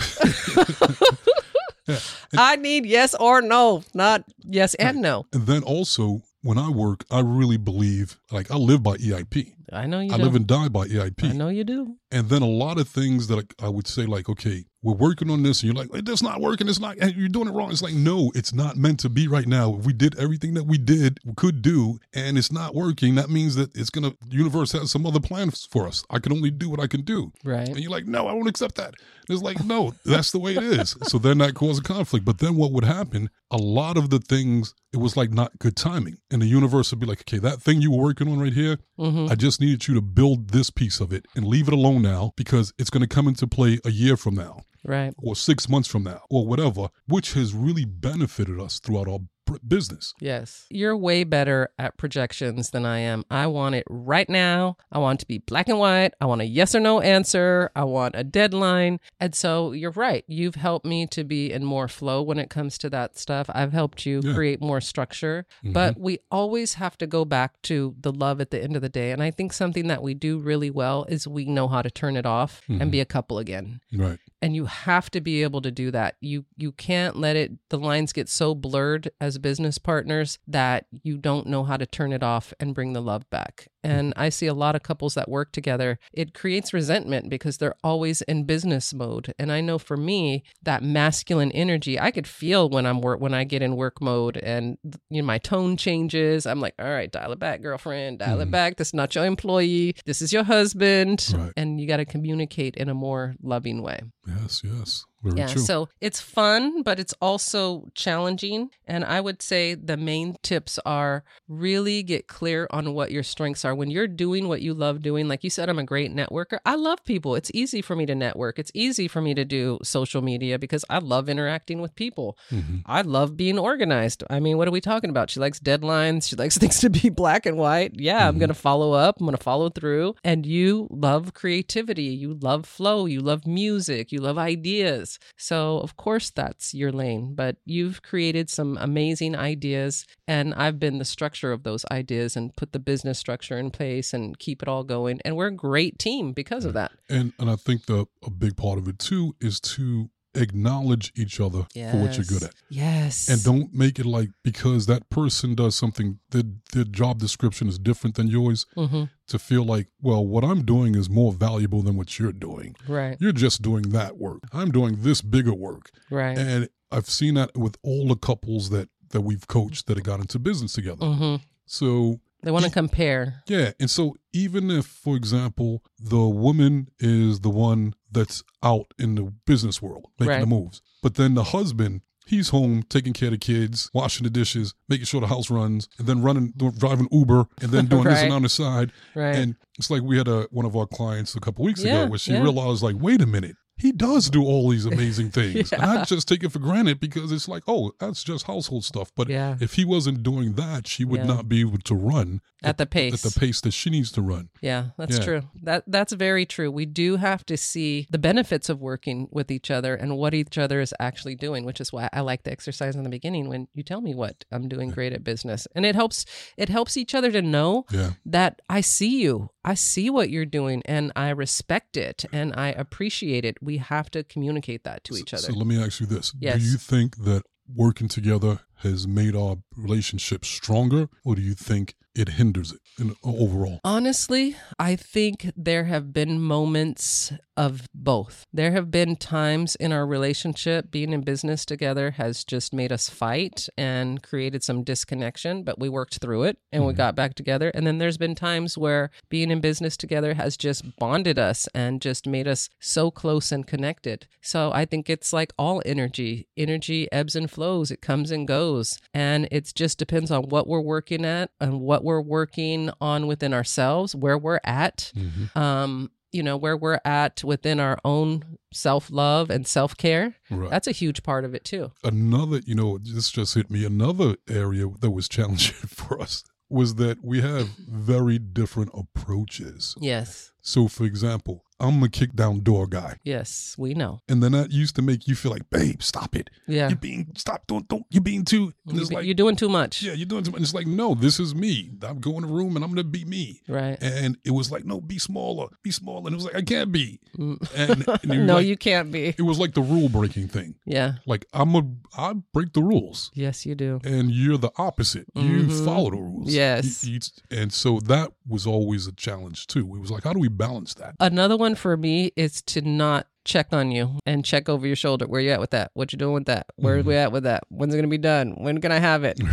I 2.36 2.56
need 2.56 2.84
yes 2.86 3.14
or 3.14 3.40
no, 3.42 3.84
not 3.94 4.24
yes 4.44 4.74
and 4.74 5.00
no. 5.00 5.26
And 5.32 5.46
then 5.46 5.62
also, 5.62 6.22
when 6.42 6.58
I 6.58 6.68
work, 6.68 7.04
I 7.10 7.20
really 7.20 7.56
believe, 7.56 8.18
like 8.32 8.50
I 8.50 8.56
live 8.56 8.82
by 8.82 8.96
EIP. 8.96 9.52
I 9.72 9.86
know 9.86 10.00
you 10.00 10.12
I 10.12 10.16
do. 10.16 10.22
live 10.24 10.34
and 10.34 10.46
die 10.46 10.68
by 10.68 10.86
EIP. 10.86 11.24
I 11.24 11.32
know 11.32 11.48
you 11.48 11.64
do. 11.64 11.96
And 12.10 12.28
then 12.28 12.42
a 12.42 12.48
lot 12.48 12.78
of 12.78 12.88
things 12.88 13.26
that 13.28 13.46
I, 13.60 13.66
I 13.66 13.68
would 13.68 13.86
say, 13.86 14.06
like, 14.06 14.28
okay, 14.28 14.64
we're 14.86 14.94
working 14.94 15.30
on 15.30 15.42
this, 15.42 15.62
and 15.62 15.74
you're 15.74 15.84
like, 15.84 15.90
it's 15.92 16.22
not 16.22 16.40
working. 16.40 16.68
It's 16.68 16.78
not, 16.78 16.96
and 16.98 17.14
you're 17.16 17.28
doing 17.28 17.48
it 17.48 17.52
wrong. 17.52 17.70
It's 17.72 17.82
like, 17.82 17.94
no, 17.94 18.30
it's 18.34 18.54
not 18.54 18.76
meant 18.76 19.00
to 19.00 19.08
be 19.08 19.26
right 19.26 19.46
now. 19.46 19.76
If 19.76 19.84
we 19.84 19.92
did 19.92 20.16
everything 20.18 20.54
that 20.54 20.64
we 20.64 20.78
did, 20.78 21.18
we 21.24 21.34
could 21.34 21.60
do, 21.60 21.98
and 22.14 22.38
it's 22.38 22.52
not 22.52 22.74
working, 22.74 23.16
that 23.16 23.28
means 23.28 23.56
that 23.56 23.76
it's 23.76 23.90
gonna, 23.90 24.12
the 24.26 24.36
universe 24.36 24.72
has 24.72 24.90
some 24.90 25.04
other 25.04 25.18
plans 25.18 25.66
for 25.70 25.88
us. 25.88 26.04
I 26.08 26.20
can 26.20 26.32
only 26.32 26.50
do 26.50 26.70
what 26.70 26.78
I 26.78 26.86
can 26.86 27.02
do. 27.02 27.32
Right. 27.44 27.68
And 27.68 27.80
you're 27.80 27.90
like, 27.90 28.06
no, 28.06 28.28
I 28.28 28.32
won't 28.32 28.48
accept 28.48 28.76
that. 28.76 28.94
And 29.28 29.34
it's 29.34 29.42
like, 29.42 29.64
no, 29.64 29.92
that's 30.04 30.30
the 30.30 30.38
way 30.38 30.54
it 30.54 30.62
is. 30.62 30.96
so 31.02 31.18
then 31.18 31.38
that 31.38 31.54
caused 31.54 31.84
a 31.84 31.86
conflict. 31.86 32.24
But 32.24 32.38
then 32.38 32.54
what 32.54 32.70
would 32.70 32.84
happen? 32.84 33.28
A 33.50 33.56
lot 33.56 33.96
of 33.96 34.10
the 34.10 34.20
things, 34.20 34.72
it 34.92 34.98
was 34.98 35.16
like 35.16 35.32
not 35.32 35.58
good 35.58 35.76
timing. 35.76 36.18
And 36.30 36.40
the 36.40 36.46
universe 36.46 36.92
would 36.92 37.00
be 37.00 37.06
like, 37.06 37.22
okay, 37.22 37.38
that 37.38 37.60
thing 37.60 37.82
you 37.82 37.90
were 37.90 38.02
working 38.04 38.28
on 38.28 38.38
right 38.38 38.52
here, 38.52 38.78
Mm-hmm. 38.98 39.30
I 39.30 39.34
just 39.34 39.60
needed 39.60 39.86
you 39.86 39.94
to 39.94 40.00
build 40.00 40.50
this 40.50 40.70
piece 40.70 41.00
of 41.00 41.12
it 41.12 41.26
and 41.34 41.44
leave 41.44 41.68
it 41.68 41.74
alone 41.74 42.02
now 42.02 42.32
because 42.36 42.72
it's 42.78 42.90
going 42.90 43.02
to 43.02 43.06
come 43.06 43.28
into 43.28 43.46
play 43.46 43.78
a 43.84 43.90
year 43.90 44.16
from 44.16 44.34
now 44.34 44.62
Right. 44.86 45.12
or 45.18 45.34
six 45.34 45.68
months 45.68 45.88
from 45.88 46.04
now 46.04 46.20
or 46.30 46.46
whatever, 46.46 46.88
which 47.06 47.32
has 47.34 47.54
really 47.54 47.84
benefited 47.84 48.60
us 48.60 48.78
throughout 48.78 49.08
our 49.08 49.18
business. 49.66 50.14
Yes. 50.20 50.66
You're 50.70 50.96
way 50.96 51.24
better 51.24 51.70
at 51.78 51.96
projections 51.96 52.70
than 52.70 52.84
I 52.86 52.98
am. 53.00 53.24
I 53.30 53.46
want 53.46 53.74
it 53.74 53.84
right 53.88 54.28
now. 54.28 54.76
I 54.92 54.98
want 54.98 55.20
to 55.20 55.26
be 55.26 55.38
black 55.38 55.68
and 55.68 55.78
white. 55.78 56.12
I 56.20 56.26
want 56.26 56.40
a 56.40 56.44
yes 56.46 56.74
or 56.74 56.80
no 56.80 57.00
answer. 57.00 57.70
I 57.76 57.84
want 57.84 58.14
a 58.16 58.24
deadline. 58.24 59.00
And 59.20 59.34
so 59.34 59.72
you're 59.72 59.90
right. 59.92 60.24
You've 60.26 60.54
helped 60.56 60.86
me 60.86 61.06
to 61.08 61.24
be 61.24 61.52
in 61.52 61.64
more 61.64 61.88
flow 61.88 62.22
when 62.22 62.38
it 62.38 62.50
comes 62.50 62.78
to 62.78 62.90
that 62.90 63.18
stuff. 63.18 63.48
I've 63.54 63.72
helped 63.72 64.06
you 64.06 64.20
Yeah. 64.22 64.34
create 64.34 64.60
more 64.60 64.80
structure. 64.80 65.46
Mhm. 65.64 65.72
But 65.72 65.98
we 65.98 66.18
always 66.30 66.74
have 66.74 66.96
to 66.98 67.06
go 67.06 67.24
back 67.24 67.60
to 67.62 67.94
the 68.00 68.12
love 68.12 68.40
at 68.40 68.50
the 68.50 68.62
end 68.62 68.76
of 68.76 68.82
the 68.82 68.88
day. 68.88 69.12
And 69.12 69.22
I 69.22 69.30
think 69.30 69.52
something 69.52 69.86
that 69.88 70.02
we 70.02 70.14
do 70.14 70.38
really 70.38 70.70
well 70.70 71.04
is 71.08 71.26
we 71.26 71.44
know 71.44 71.68
how 71.68 71.82
to 71.82 71.90
turn 71.90 72.16
it 72.16 72.26
off 72.26 72.62
and 72.68 72.90
be 72.90 73.00
a 73.00 73.04
couple 73.04 73.38
again. 73.38 73.80
Right. 73.92 74.18
and 74.42 74.54
you 74.54 74.66
have 74.66 75.10
to 75.10 75.20
be 75.20 75.42
able 75.42 75.62
to 75.62 75.70
do 75.70 75.90
that. 75.90 76.14
You 76.20 76.44
you 76.58 76.70
can't 76.70 77.16
let 77.16 77.36
it 77.36 77.52
the 77.70 77.78
lines 77.78 78.12
get 78.12 78.28
so 78.28 78.54
blurred 78.54 79.10
as 79.20 79.35
business 79.38 79.78
partners 79.78 80.38
that 80.46 80.86
you 81.02 81.16
don't 81.18 81.46
know 81.46 81.64
how 81.64 81.76
to 81.76 81.86
turn 81.86 82.12
it 82.12 82.22
off 82.22 82.52
and 82.60 82.74
bring 82.74 82.92
the 82.92 83.00
love 83.02 83.28
back. 83.30 83.68
And 83.84 84.12
I 84.16 84.30
see 84.30 84.48
a 84.48 84.54
lot 84.54 84.74
of 84.74 84.82
couples 84.82 85.14
that 85.14 85.28
work 85.28 85.52
together. 85.52 86.00
It 86.12 86.34
creates 86.34 86.74
resentment 86.74 87.30
because 87.30 87.58
they're 87.58 87.76
always 87.84 88.20
in 88.22 88.42
business 88.44 88.92
mode. 88.92 89.32
And 89.38 89.52
I 89.52 89.60
know 89.60 89.78
for 89.78 89.96
me, 89.96 90.42
that 90.62 90.82
masculine 90.82 91.52
energy, 91.52 91.98
I 92.00 92.10
could 92.10 92.26
feel 92.26 92.68
when 92.68 92.84
I'm 92.84 93.00
work 93.00 93.20
when 93.20 93.32
I 93.32 93.44
get 93.44 93.62
in 93.62 93.76
work 93.76 94.00
mode 94.00 94.38
and 94.38 94.76
you 95.08 95.22
know 95.22 95.26
my 95.26 95.38
tone 95.38 95.76
changes. 95.76 96.46
I'm 96.46 96.60
like, 96.60 96.74
all 96.80 96.88
right, 96.90 97.10
dial 97.12 97.30
it 97.30 97.38
back, 97.38 97.62
girlfriend, 97.62 98.18
dial 98.18 98.40
it 98.40 98.48
Mhm. 98.48 98.50
back. 98.50 98.76
This 98.76 98.88
is 98.88 98.94
not 98.94 99.14
your 99.14 99.24
employee. 99.24 99.94
This 100.04 100.20
is 100.20 100.32
your 100.32 100.42
husband. 100.44 101.32
Right. 101.32 101.52
And 101.56 101.80
you 101.80 101.86
got 101.86 101.98
to 101.98 102.04
communicate 102.04 102.76
in 102.76 102.88
a 102.88 102.94
more 102.94 103.36
loving 103.40 103.82
way. 103.82 104.00
Yes, 104.26 104.62
yes. 104.64 105.04
Very 105.26 105.38
Yeah, 105.38 105.46
true. 105.48 105.62
so 105.62 105.88
it's 106.00 106.20
fun, 106.20 106.82
but 106.82 106.98
it's 106.98 107.14
also 107.20 107.88
challenging. 107.94 108.70
And 108.86 109.04
I 109.04 109.20
would 109.20 109.42
say 109.42 109.74
the 109.74 109.96
main 109.96 110.36
tips 110.42 110.78
are 110.86 111.24
really 111.48 112.02
get 112.02 112.28
clear 112.28 112.66
on 112.70 112.94
what 112.94 113.10
your 113.10 113.22
strengths 113.22 113.64
are. 113.64 113.74
When 113.74 113.90
you're 113.90 114.06
doing 114.06 114.48
what 114.48 114.62
you 114.62 114.72
love 114.74 115.02
doing, 115.02 115.28
like 115.28 115.42
you 115.44 115.50
said, 115.50 115.68
I'm 115.68 115.78
a 115.78 115.84
great 115.84 116.14
networker. 116.14 116.58
I 116.64 116.76
love 116.76 117.04
people. 117.04 117.34
It's 117.34 117.50
easy 117.54 117.82
for 117.82 117.96
me 117.96 118.06
to 118.06 118.14
network. 118.14 118.58
It's 118.58 118.70
easy 118.74 119.08
for 119.08 119.20
me 119.20 119.34
to 119.34 119.44
do 119.44 119.78
social 119.82 120.22
media 120.22 120.58
because 120.58 120.84
I 120.88 120.98
love 120.98 121.28
interacting 121.28 121.80
with 121.80 121.94
people. 121.96 122.38
Mhm. 122.50 122.82
I 122.86 123.02
love 123.02 123.36
being 123.36 123.58
organized. 123.58 124.22
I 124.30 124.40
mean, 124.40 124.56
what 124.58 124.68
are 124.68 124.70
we 124.72 124.80
talking 124.80 125.10
about? 125.10 125.30
She 125.30 125.40
likes 125.40 125.58
deadlines. 125.58 126.28
She 126.28 126.36
likes 126.36 126.56
things 126.62 126.80
to 126.80 126.90
be 126.90 127.08
black 127.10 127.46
and 127.46 127.56
white. 127.56 127.92
Yeah, 127.96 128.28
I'm 128.28 128.36
Mhm. 128.36 128.38
going 128.40 128.48
to 128.48 128.54
follow 128.54 128.92
up. 128.92 129.16
I'm 129.20 129.26
going 129.26 129.36
to 129.36 129.42
follow 129.42 129.68
through. 129.70 130.14
And 130.24 130.46
you 130.46 130.86
love 130.90 131.34
creativity. 131.34 132.04
You 132.04 132.34
love 132.40 132.66
flow. 132.66 133.06
You 133.06 133.20
love 133.20 133.46
music. 133.46 134.12
You 134.12 134.20
love 134.20 134.38
ideas. 134.38 135.15
So, 135.36 135.78
of 135.78 135.96
course, 135.96 136.30
that's 136.30 136.74
your 136.74 136.92
lane. 136.92 137.34
But 137.34 137.56
you've 137.64 138.02
created 138.02 138.50
some 138.50 138.78
amazing 138.80 139.36
ideas. 139.36 140.06
And 140.26 140.54
I've 140.54 140.78
been 140.78 140.98
the 140.98 141.04
structure 141.04 141.52
of 141.52 141.62
those 141.62 141.84
ideas 141.90 142.36
and 142.36 142.54
put 142.56 142.72
the 142.72 142.78
business 142.78 143.18
structure 143.18 143.58
in 143.58 143.70
place 143.70 144.12
and 144.12 144.38
keep 144.38 144.62
it 144.62 144.68
all 144.68 144.84
going. 144.84 145.20
And 145.24 145.36
we're 145.36 145.48
a 145.48 145.52
great 145.52 145.98
team 145.98 146.32
because 146.32 146.64
of 146.64 146.74
that. 146.74 146.92
And 147.08 147.32
and 147.38 147.50
I 147.50 147.56
think 147.56 147.86
the 147.86 148.06
a 148.24 148.30
big 148.30 148.56
part 148.56 148.78
of 148.78 148.88
it 148.88 148.98
too 148.98 149.36
is 149.40 149.60
to 149.60 150.10
acknowledge 150.36 151.12
each 151.16 151.40
other 151.40 151.66
for 151.72 151.96
what 151.96 152.16
you're 152.16 152.24
good 152.24 152.42
at. 152.44 152.54
Yes. 152.68 153.28
And 153.28 153.42
don't 153.42 153.72
make 153.74 153.98
it 153.98 154.06
like 154.06 154.30
because 154.44 154.86
that 154.86 155.08
person 155.10 155.54
does 155.54 155.74
something 155.74 156.18
their 156.30 156.42
their 156.72 156.84
job 156.84 157.18
description 157.18 157.68
is 157.68 157.78
different 157.78 158.16
than 158.16 158.28
yours 158.28 158.66
hmm 158.74 159.04
to 159.28 159.40
feel 159.40 159.64
like, 159.64 159.88
well, 160.00 160.24
what 160.24 160.44
I'm 160.44 160.64
doing 160.64 160.94
is 160.94 161.10
more 161.10 161.32
valuable 161.32 161.82
than 161.82 161.96
what 161.96 162.16
you're 162.16 162.30
doing. 162.30 162.76
Right. 162.86 163.16
You're 163.18 163.32
just 163.32 163.60
doing 163.60 163.90
that 163.90 164.16
work. 164.18 164.42
I'm 164.52 164.70
doing 164.70 164.98
this 165.00 165.20
bigger 165.20 165.52
work. 165.52 165.90
Right. 166.10 166.38
And 166.38 166.68
I've 166.92 167.10
seen 167.10 167.34
that 167.34 167.56
with 167.56 167.76
all 167.82 168.06
the 168.06 168.14
couples 168.14 168.70
that 168.70 168.88
that 169.10 169.22
we've 169.22 169.48
coached 169.48 169.86
that 169.86 169.96
have 169.96 170.04
got 170.06 170.20
into 170.20 170.38
business 170.38 170.74
together. 170.74 171.04
hmm 171.06 171.36
So 171.64 172.20
They 172.44 172.52
want 172.52 172.64
to 172.66 172.70
compare. 172.70 173.42
yeah, 173.48 173.72
and 173.80 173.90
so 173.90 174.14
even 174.32 174.70
if, 174.70 174.86
for 174.86 175.16
example, 175.16 175.82
the 175.98 176.28
woman 176.28 176.88
is 177.00 177.40
the 177.40 177.50
one 177.50 177.94
that's 178.16 178.42
out 178.62 178.92
in 178.98 179.14
the 179.14 179.32
business 179.46 179.80
world 179.80 180.06
making 180.18 180.30
Right. 180.30 180.40
the 180.40 180.46
moves, 180.46 180.82
but 181.02 181.14
then 181.14 181.34
the 181.34 181.44
husband, 181.44 182.00
he's 182.26 182.48
home 182.48 182.82
taking 182.88 183.12
care 183.12 183.28
of 183.28 183.32
the 183.32 183.38
kids, 183.38 183.88
washing 183.94 184.24
the 184.24 184.30
dishes, 184.30 184.74
making 184.88 185.04
sure 185.06 185.20
the 185.20 185.28
house 185.28 185.48
runs, 185.50 185.88
and 185.98 186.06
then 186.08 186.22
running, 186.22 186.52
driving 186.78 187.06
Uber, 187.12 187.46
and 187.62 187.70
then 187.70 187.86
doing 187.86 188.04
this 188.04 188.18
and 188.22 188.32
on 188.32 188.42
the 188.42 188.48
side. 188.48 188.90
Right. 189.14 189.36
And 189.36 189.54
it's 189.78 189.90
like 189.90 190.02
we 190.02 190.18
had 190.18 190.26
a 190.26 190.48
one 190.50 190.66
of 190.66 190.74
our 190.74 190.86
clients 190.86 191.36
a 191.36 191.40
couple 191.40 191.64
weeks 191.64 191.84
Yeah, 191.84 192.02
ago 192.02 192.10
where 192.10 192.18
she 192.18 192.32
yeah. 192.32 192.42
realized, 192.42 192.82
like, 192.82 192.96
wait 192.98 193.22
a 193.22 193.26
minute. 193.26 193.56
He 193.78 193.92
does 193.92 194.30
do 194.30 194.42
all 194.42 194.70
these 194.70 194.86
amazing 194.86 195.30
things. 195.38 195.72
And 195.72 195.82
I 195.82 196.04
just 196.04 196.26
take 196.28 196.42
it 196.42 196.50
for 196.50 196.58
granted 196.58 196.98
because 197.00 197.30
it's 197.32 197.46
like, 197.48 197.62
oh, 197.68 197.92
that's 197.98 198.24
just 198.24 198.46
household 198.46 198.84
stuff. 198.84 199.12
But 199.14 199.28
yeah. 199.28 199.56
if 199.60 199.74
he 199.74 199.84
wasn't 199.84 200.22
doing 200.22 200.54
that, 200.54 200.86
she 200.86 201.04
would 201.04 201.20
Yeah. 201.20 201.26
not 201.26 201.48
be 201.48 201.60
able 201.60 201.78
to 201.78 201.94
run 201.94 202.40
At 202.62 202.78
the 202.78 202.86
pace. 202.86 203.12
at 203.24 203.32
the 203.32 203.38
pace 203.38 203.60
that 203.60 203.72
she 203.72 203.90
needs 203.90 204.10
to 204.12 204.22
run. 204.22 204.48
Yeah, 204.62 204.86
that's 204.96 205.18
Yeah. 205.18 205.24
true. 205.24 205.42
That 205.62 205.84
that's 205.86 206.12
very 206.14 206.46
true. 206.46 206.70
We 206.70 206.86
do 206.86 207.16
have 207.16 207.44
to 207.46 207.56
see 207.56 208.06
the 208.10 208.18
benefits 208.18 208.68
of 208.70 208.80
working 208.80 209.28
with 209.30 209.50
each 209.50 209.70
other 209.70 209.94
and 209.94 210.16
what 210.16 210.32
each 210.32 210.56
other 210.56 210.80
is 210.80 210.94
actually 210.98 211.34
doing, 211.34 211.64
which 211.66 211.80
is 211.80 211.92
why 211.92 212.08
I 212.12 212.20
like 212.20 212.44
the 212.44 212.52
exercise 212.52 212.96
in 212.96 213.02
the 213.02 213.10
beginning 213.10 213.48
when 213.48 213.68
you 213.74 213.82
tell 213.82 214.00
me 214.00 214.14
what 214.14 214.44
I'm 214.50 214.68
doing 214.68 214.88
great 214.90 215.12
at 215.12 215.22
business. 215.22 215.68
And 215.74 215.84
it 215.84 215.94
helps 215.94 216.24
it 216.56 216.68
helps 216.70 216.96
each 216.96 217.14
other 217.14 217.30
to 217.30 217.42
know 217.42 217.84
Yeah. 217.92 218.12
that 218.24 218.62
I 218.70 218.80
see 218.80 219.20
you. 219.22 219.50
I 219.64 219.74
see 219.74 220.08
what 220.10 220.30
you're 220.30 220.46
doing 220.46 220.80
and 220.86 221.12
I 221.16 221.30
respect 221.30 221.96
it 221.96 222.24
and 222.32 222.54
I 222.56 222.68
appreciate 222.68 223.44
it. 223.44 223.58
We 223.66 223.78
have 223.78 224.10
to 224.12 224.24
communicate 224.24 224.84
that 224.84 225.04
to 225.04 225.16
each 225.16 225.34
other. 225.34 225.42
So 225.42 225.52
let 225.52 225.66
me 225.66 225.82
ask 225.82 226.00
you 226.00 226.06
this. 226.06 226.32
Yes. 226.38 226.58
Do 226.58 226.64
you 226.64 226.76
think 226.78 227.18
that 227.24 227.42
working 227.74 228.08
together 228.08 228.60
has 228.78 229.06
made 229.06 229.34
our 229.36 229.56
relationship 229.76 230.44
stronger 230.44 231.08
or 231.24 231.34
do 231.34 231.42
you 231.42 231.54
think 231.54 231.94
it 232.14 232.30
hinders 232.30 232.72
it 232.72 232.80
in, 232.98 233.14
overall? 233.22 233.78
Honestly, 233.84 234.56
I 234.78 234.96
think 234.96 235.50
there 235.54 235.84
have 235.84 236.14
been 236.14 236.40
moments 236.40 237.30
of 237.58 237.86
both. 237.94 238.44
There 238.52 238.72
have 238.72 238.90
been 238.90 239.16
times 239.16 239.76
in 239.76 239.92
our 239.92 240.06
relationship, 240.06 240.90
being 240.90 241.12
in 241.12 241.20
business 241.22 241.64
together 241.66 242.12
has 242.12 242.42
just 242.44 242.72
made 242.72 242.90
us 242.92 243.08
fight 243.10 243.68
and 243.76 244.22
created 244.22 244.62
some 244.62 244.82
disconnection, 244.82 245.62
but 245.62 245.78
we 245.78 245.88
worked 245.90 246.18
through 246.20 246.44
it 246.44 246.58
and 246.72 246.86
we 246.86 246.92
Mhm. 246.94 246.96
got 246.96 247.16
back 247.16 247.34
together. 247.34 247.70
And 247.74 247.86
then 247.86 247.98
there's 247.98 248.18
been 248.18 248.34
times 248.34 248.78
where 248.78 249.10
being 249.28 249.50
in 249.50 249.60
business 249.60 249.96
together 249.96 250.34
has 250.34 250.56
just 250.56 250.96
bonded 250.98 251.38
us 251.38 251.66
and 251.74 252.00
just 252.00 252.26
made 252.26 252.48
us 252.48 252.68
so 252.80 253.10
close 253.10 253.52
and 253.52 253.66
connected. 253.66 254.26
So 254.40 254.70
I 254.72 254.84
think 254.86 255.08
it's 255.10 255.32
like 255.34 255.52
all 255.58 255.82
energy. 255.84 256.48
Energy 256.56 257.08
ebbs 257.12 257.36
and 257.36 257.50
flows, 257.50 257.90
it 257.90 258.00
comes 258.00 258.30
and 258.30 258.46
goes. 258.48 258.65
And 259.14 259.48
it 259.50 259.72
just 259.74 259.98
depends 259.98 260.30
on 260.30 260.44
what 260.44 260.66
we're 260.66 260.80
working 260.80 261.24
at 261.24 261.50
and 261.60 261.80
what 261.80 262.04
we're 262.04 262.20
working 262.20 262.90
on 263.00 263.26
within 263.26 263.52
ourselves, 263.54 264.14
where 264.14 264.38
we're 264.38 264.60
at. 264.64 265.12
Mm-hmm. 265.16 265.58
Um, 265.58 266.10
you 266.32 266.42
know, 266.42 266.56
where 266.56 266.76
we're 266.76 267.00
at 267.04 267.42
within 267.44 267.80
our 267.80 267.98
own 268.04 268.58
self 268.72 269.10
love 269.10 269.48
and 269.48 269.66
self 269.66 269.96
care. 269.96 270.34
Right. 270.50 270.68
That's 270.70 270.86
a 270.86 270.92
huge 270.92 271.22
part 271.22 271.44
of 271.44 271.54
it 271.54 271.64
too. 271.64 271.92
Another, 272.04 272.60
you 272.66 272.74
know, 272.74 272.98
this 272.98 273.30
just 273.30 273.54
hit 273.54 273.70
me. 273.70 273.86
Another 273.86 274.36
area 274.48 274.86
that 275.00 275.10
was 275.10 275.28
challenging 275.30 275.74
for 275.74 276.20
us 276.20 276.44
was 276.68 276.96
that 276.96 277.24
we 277.24 277.40
have 277.40 277.68
very 277.88 278.38
different 278.38 278.90
approaches. 278.92 279.94
Yes. 280.00 280.52
So, 280.66 280.88
for 280.88 281.04
example, 281.04 281.62
I'm 281.78 282.02
a 282.02 282.08
kick 282.08 282.32
down 282.34 282.60
door 282.60 282.86
guy. 282.88 283.18
Yes, 283.22 283.76
we 283.78 283.92
know. 283.94 284.20
And 284.30 284.42
then 284.42 284.52
that 284.52 284.72
used 284.72 284.96
to 284.96 285.02
make 285.02 285.28
you 285.28 285.34
feel 285.36 285.52
like, 285.52 285.68
babe, 285.70 286.02
stop 286.02 286.34
it. 286.34 286.48
Yeah. 286.66 286.88
You're 286.88 286.96
being, 286.96 287.32
stop, 287.36 287.66
don't, 287.66 287.86
don't, 287.86 288.04
you're 288.10 288.22
being 288.22 288.46
too. 288.46 288.72
You, 288.86 289.00
it's 289.00 289.12
like, 289.12 289.26
are 289.28 289.34
doing 289.34 289.56
too 289.56 289.68
much. 289.68 290.02
yeah, 290.02 290.14
you're 290.14 290.24
doing 290.26 290.42
too 290.42 290.50
much. 290.52 290.56
And 290.56 290.64
it's 290.64 290.72
like, 290.74 290.86
no, 290.86 291.14
this 291.14 291.38
is 291.38 291.54
me. 291.54 291.90
I'm 292.02 292.18
going 292.18 292.40
to 292.40 292.46
room 292.48 292.76
and 292.76 292.84
I'm 292.84 292.90
going 292.94 293.04
to 293.04 293.04
be 293.04 293.26
me. 293.26 293.60
Right. 293.68 293.98
And 294.02 294.38
it 294.42 294.52
was 294.52 294.72
like, 294.72 294.86
no, 294.86 295.02
be 295.02 295.18
smaller, 295.18 295.68
be 295.82 295.90
smaller. 295.90 296.26
And 296.28 296.32
it 296.32 296.36
was 296.36 296.46
like, 296.46 296.56
I 296.56 296.62
can't 296.62 296.90
be. 296.90 297.20
Mm. 297.38 297.58
And, 297.76 298.30
and 298.32 298.46
no, 298.46 298.54
like- 298.54 298.66
you 298.66 298.76
can't 298.78 299.12
be. 299.12 299.34
It 299.38 299.42
was 299.42 299.58
like 299.58 299.74
the 299.74 299.82
rule 299.82 300.08
breaking 300.08 300.48
thing. 300.48 300.76
Yeah. 300.86 301.16
Like 301.26 301.44
I'm 301.52 301.74
a, 301.76 301.82
I 302.16 302.32
break 302.54 302.72
the 302.72 302.82
rules, 302.82 303.30
Yes, 303.34 303.66
you 303.66 303.74
do. 303.74 304.00
and 304.02 304.30
you're 304.30 304.56
the 304.58 304.72
opposite. 304.78 305.26
Mhm. 305.34 305.68
You 305.68 305.84
follow 305.84 306.08
the 306.10 306.16
rules. 306.16 306.52
Yes. 306.54 307.04
You- 307.04 307.14
you- 307.14 307.20
and 307.50 307.70
so 307.70 308.00
that 308.00 308.32
was 308.48 308.66
always 308.66 309.06
a 309.06 309.12
challenge 309.12 309.66
too. 309.66 309.94
It 309.94 310.00
was 310.00 310.10
like, 310.10 310.24
how 310.24 310.32
do 310.32 310.38
we 310.38 310.48
balance 310.56 310.94
that? 310.94 311.14
Another 311.20 311.56
one 311.56 311.74
for 311.74 311.96
me 311.96 312.32
is 312.36 312.62
to 312.62 312.80
not 312.82 313.28
check 313.46 313.68
on 313.72 313.90
you 313.90 314.18
and 314.26 314.44
check 314.44 314.68
over 314.68 314.86
your 314.86 314.96
shoulder. 314.96 315.26
Where 315.26 315.40
you 315.40 315.50
at 315.50 315.60
with 315.60 315.70
that? 315.70 315.90
What 315.94 316.12
you 316.12 316.18
doing 316.18 316.34
with 316.34 316.46
that? 316.46 316.66
Where 316.76 317.02
Mhm. 317.02 317.04
we 317.06 317.14
at 317.16 317.32
with 317.32 317.44
that? 317.44 317.64
When's 317.70 317.94
it 317.94 317.96
gonna 317.98 318.08
be 318.08 318.18
done? 318.18 318.52
When 318.58 318.80
can 318.80 318.92
I 318.92 318.98
have 318.98 319.24
it? 319.24 319.38